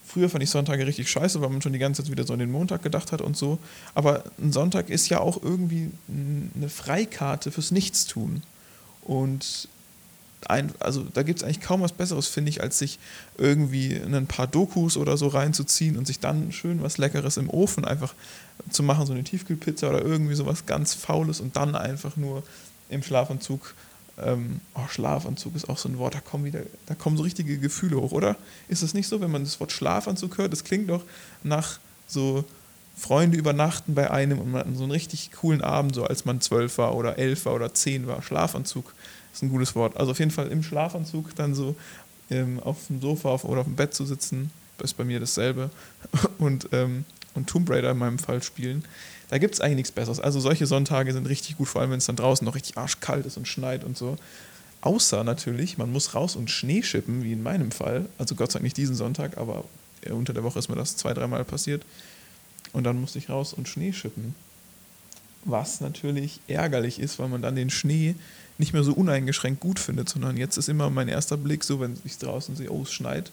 früher 0.06 0.30
fand 0.30 0.44
ich 0.44 0.50
Sonntage 0.50 0.86
richtig 0.86 1.10
scheiße, 1.10 1.42
weil 1.42 1.50
man 1.50 1.62
schon 1.62 1.74
die 1.74 1.80
ganze 1.80 2.04
Zeit 2.04 2.12
wieder 2.12 2.24
so 2.24 2.34
an 2.34 2.40
den 2.40 2.52
Montag 2.52 2.84
gedacht 2.84 3.12
hat 3.12 3.22
und 3.22 3.38
so. 3.38 3.60
Aber 3.94 4.24
ein 4.40 4.52
Sonntag 4.52 4.90
ist 4.90 5.10
ja 5.10 5.20
auch 5.20 5.42
irgendwie 5.42 5.92
eine 6.56 6.70
Freikarte 6.70 7.52
fürs 7.52 7.72
Nichtstun. 7.72 8.44
Und 9.04 9.68
ein, 10.50 10.72
also 10.80 11.04
da 11.14 11.24
gibt 11.24 11.40
es 11.40 11.44
eigentlich 11.44 11.62
kaum 11.62 11.82
was 11.82 11.94
Besseres, 11.94 12.28
finde 12.28 12.50
ich, 12.50 12.62
als 12.62 12.80
sich 12.80 13.00
irgendwie 13.38 13.96
ein 13.96 14.28
paar 14.28 14.48
Dokus 14.48 14.98
oder 14.98 15.18
so 15.18 15.28
reinzuziehen 15.28 15.98
und 15.98 16.08
sich 16.08 16.20
dann 16.20 16.52
schön 16.52 16.82
was 16.82 16.98
Leckeres 16.98 17.38
im 17.38 17.50
Ofen 17.50 17.86
einfach 17.86 18.14
zu 18.70 18.84
machen, 18.84 19.06
so 19.06 19.14
eine 19.14 19.24
Tiefkühlpizza 19.24 19.90
oder 19.90 20.04
irgendwie 20.04 20.36
sowas 20.36 20.66
ganz 20.66 20.94
Faules 20.94 21.40
und 21.40 21.56
dann 21.56 21.76
einfach 21.76 22.18
nur 22.18 22.44
im 22.90 23.04
Schlafanzug. 23.04 23.74
Ähm, 24.18 24.62
oh, 24.76 24.88
Schlafanzug 24.90 25.56
ist 25.56 25.70
auch 25.70 25.78
so 25.78 25.90
ein 25.90 25.98
Wort, 25.98 26.16
da 26.16 26.20
kommen 26.20 26.46
wieder, 26.46 26.62
da 26.86 26.96
kommen 26.96 27.18
so 27.18 27.24
richtige 27.24 27.58
Gefühle 27.58 27.98
hoch, 27.98 28.12
oder? 28.12 28.36
Ist 28.68 28.82
es 28.84 28.94
nicht 28.94 29.08
so, 29.08 29.22
wenn 29.22 29.32
man 29.32 29.44
das 29.44 29.60
Wort 29.60 29.72
Schlafanzug 29.72 30.38
hört? 30.38 30.52
Das 30.52 30.64
klingt 30.64 30.90
doch 30.90 31.04
nach 31.44 31.80
so 32.08 32.46
Freunde 32.98 33.38
übernachten 33.38 33.96
bei 33.96 34.12
einem 34.12 34.40
und 34.40 34.52
man 34.52 34.62
hat 34.62 34.76
so 34.76 34.84
einen 34.84 34.92
richtig 34.92 35.32
coolen 35.32 35.62
Abend, 35.62 35.96
so 35.96 36.04
als 36.04 36.26
man 36.26 36.42
zwölf 36.42 36.78
war 36.78 36.96
oder 36.96 37.18
elf 37.18 37.46
war 37.46 37.56
oder 37.56 37.74
zehn 37.74 38.08
war. 38.08 38.22
Schlafanzug 38.22 38.94
ist 39.34 39.42
ein 39.42 39.50
gutes 39.50 39.76
Wort. 39.76 39.98
Also 39.98 40.12
auf 40.12 40.20
jeden 40.20 40.32
Fall 40.32 40.48
im 40.50 40.64
Schlafanzug 40.64 41.36
dann 41.36 41.56
so 41.56 41.76
ähm, 42.30 42.60
auf 42.60 42.88
dem 42.88 43.02
Sofa 43.02 43.30
auf, 43.30 43.44
oder 43.44 43.62
auf 43.62 43.68
dem 43.68 43.76
Bett 43.76 43.94
zu 43.94 44.06
sitzen, 44.06 44.52
ist 44.84 44.98
bei 44.98 45.04
mir 45.04 45.20
dasselbe. 45.20 45.70
Und, 46.38 46.70
ähm, 46.72 47.06
und 47.34 47.48
Tomb 47.48 47.70
Raider 47.70 47.92
in 47.92 47.98
meinem 47.98 48.20
Fall 48.20 48.44
spielen. 48.44 48.84
Da 49.30 49.38
gibt 49.38 49.54
es 49.54 49.62
eigentlich 49.62 49.78
nichts 49.78 49.92
Besseres. 49.94 50.20
Also 50.20 50.42
solche 50.42 50.66
Sonntage 50.66 51.14
sind 51.14 51.30
richtig 51.30 51.58
gut, 51.58 51.70
vor 51.70 51.80
allem 51.80 51.92
wenn 51.92 52.00
es 52.00 52.06
dann 52.06 52.18
draußen 52.18 52.44
noch 52.44 52.56
richtig 52.56 52.78
arschkalt 52.78 53.26
ist 53.26 53.38
und 53.38 53.48
schneit 53.48 53.86
und 53.86 53.98
so. 53.98 54.18
Außer 54.82 55.24
natürlich, 55.24 55.78
man 55.78 55.94
muss 55.94 56.14
raus 56.14 56.36
und 56.36 56.52
Schnee 56.52 56.84
schippen, 56.84 57.24
wie 57.24 57.32
in 57.32 57.42
meinem 57.42 57.72
Fall. 57.72 58.08
Also 58.18 58.36
Gott 58.36 58.52
sei 58.52 58.58
Dank 58.58 58.64
nicht 58.64 58.76
diesen 58.76 58.96
Sonntag, 58.96 59.38
aber 59.38 59.64
unter 60.10 60.34
der 60.34 60.44
Woche 60.44 60.60
ist 60.60 60.68
mir 60.68 60.76
das 60.76 60.98
zwei, 60.98 61.14
dreimal 61.14 61.46
passiert. 61.46 61.86
Und 62.74 62.84
dann 62.84 63.00
musste 63.00 63.20
ich 63.20 63.30
raus 63.30 63.54
und 63.54 63.68
Schnee 63.68 63.94
schippen. 63.94 64.36
Was 65.44 65.82
natürlich 65.82 66.40
ärgerlich 66.48 67.00
ist, 67.00 67.20
weil 67.20 67.28
man 67.28 67.42
dann 67.42 67.56
den 67.56 67.70
Schnee 67.70 68.16
nicht 68.58 68.74
mehr 68.74 68.84
so 68.84 68.94
uneingeschränkt 68.94 69.60
gut 69.60 69.80
findet, 69.80 70.08
sondern 70.08 70.38
jetzt 70.38 70.58
ist 70.58 70.70
immer 70.70 70.90
mein 70.90 71.08
erster 71.08 71.38
Blick 71.38 71.64
so, 71.64 71.80
wenn 71.80 71.98
ich 72.06 72.18
draußen 72.20 72.56
sehe, 72.56 72.72
oh, 72.72 72.84
es 72.84 72.94
schneit, 72.94 73.32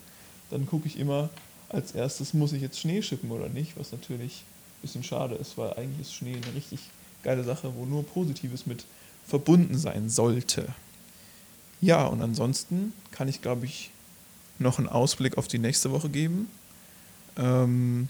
dann 0.49 0.65
gucke 0.65 0.87
ich 0.87 0.97
immer 0.97 1.29
als 1.69 1.91
erstes, 1.91 2.33
muss 2.33 2.51
ich 2.51 2.61
jetzt 2.61 2.79
Schnee 2.79 3.03
schippen 3.03 3.29
oder 3.29 3.47
nicht, 3.47 3.77
was 3.77 3.91
natürlich 3.91 4.43
bisschen 4.81 5.03
schade 5.03 5.35
ist, 5.35 5.57
weil 5.57 5.73
eigentlich 5.73 6.07
ist 6.07 6.13
Schnee 6.13 6.35
eine 6.35 6.55
richtig 6.55 6.79
geile 7.23 7.43
Sache, 7.43 7.73
wo 7.75 7.85
nur 7.85 8.05
Positives 8.05 8.65
mit 8.65 8.85
verbunden 9.27 9.77
sein 9.77 10.09
sollte. 10.09 10.67
Ja, 11.81 12.05
und 12.05 12.21
ansonsten 12.21 12.93
kann 13.11 13.27
ich, 13.27 13.41
glaube 13.41 13.65
ich, 13.65 13.91
noch 14.57 14.79
einen 14.79 14.89
Ausblick 14.89 15.37
auf 15.37 15.47
die 15.47 15.59
nächste 15.59 15.91
Woche 15.91 16.09
geben. 16.09 16.47
Ähm, 17.37 18.09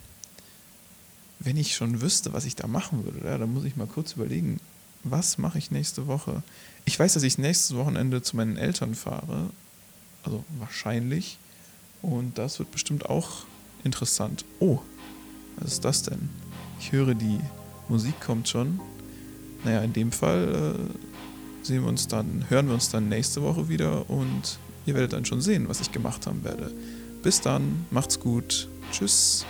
wenn 1.40 1.58
ich 1.58 1.76
schon 1.76 2.02
wüsste, 2.02 2.34
was 2.34 2.46
ich 2.46 2.56
da 2.56 2.68
machen 2.68 3.06
würde, 3.06 3.26
ja, 3.26 3.38
dann 3.38 3.54
muss 3.54 3.64
ich 3.64 3.78
mal 3.78 3.88
kurz 3.88 4.14
überlegen, 4.14 4.60
was 5.04 5.38
mache 5.38 5.58
ich 5.58 5.72
nächste 5.72 6.08
Woche? 6.08 6.44
Ich 6.86 7.00
weiß, 7.00 7.14
dass 7.14 7.24
ich 7.24 7.38
nächstes 7.38 7.76
Wochenende 7.76 8.22
zu 8.22 8.36
meinen 8.36 8.58
Eltern 8.58 8.96
fahre, 8.96 9.50
also 10.24 10.44
wahrscheinlich. 10.58 11.38
Und 12.02 12.38
das 12.38 12.60
wird 12.60 12.72
bestimmt 12.72 13.10
auch 13.10 13.44
interessant. 13.84 14.46
Oh, 14.60 14.80
was 15.58 15.74
ist 15.74 15.86
das 15.86 16.04
denn? 16.04 16.30
Ich 16.80 16.92
höre, 16.92 17.14
die 17.14 17.40
Musik 17.88 18.20
kommt 18.22 18.48
schon. 18.48 18.80
Naja, 19.64 19.82
in 19.82 19.94
dem 19.94 20.12
Fall 20.12 20.78
äh, 20.78 21.66
sehen 21.66 21.84
wir 21.84 21.90
uns 21.90 22.08
dann, 22.08 22.46
hören 22.50 22.68
wir 22.68 22.74
uns 22.74 22.90
dann 22.90 23.10
nächste 23.10 23.42
Woche 23.42 23.68
wieder 23.68 24.10
und 24.10 24.60
ihr 24.86 24.94
werdet 24.94 25.14
dann 25.14 25.26
schon 25.26 25.42
sehen, 25.42 25.68
was 25.68 25.82
ich 25.82 25.92
gemacht 25.92 26.28
haben 26.28 26.44
werde. 26.44 26.72
Bis 27.24 27.42
dann, 27.42 27.86
macht's 27.92 28.20
gut. 28.20 28.70
Tschüss. 28.92 29.46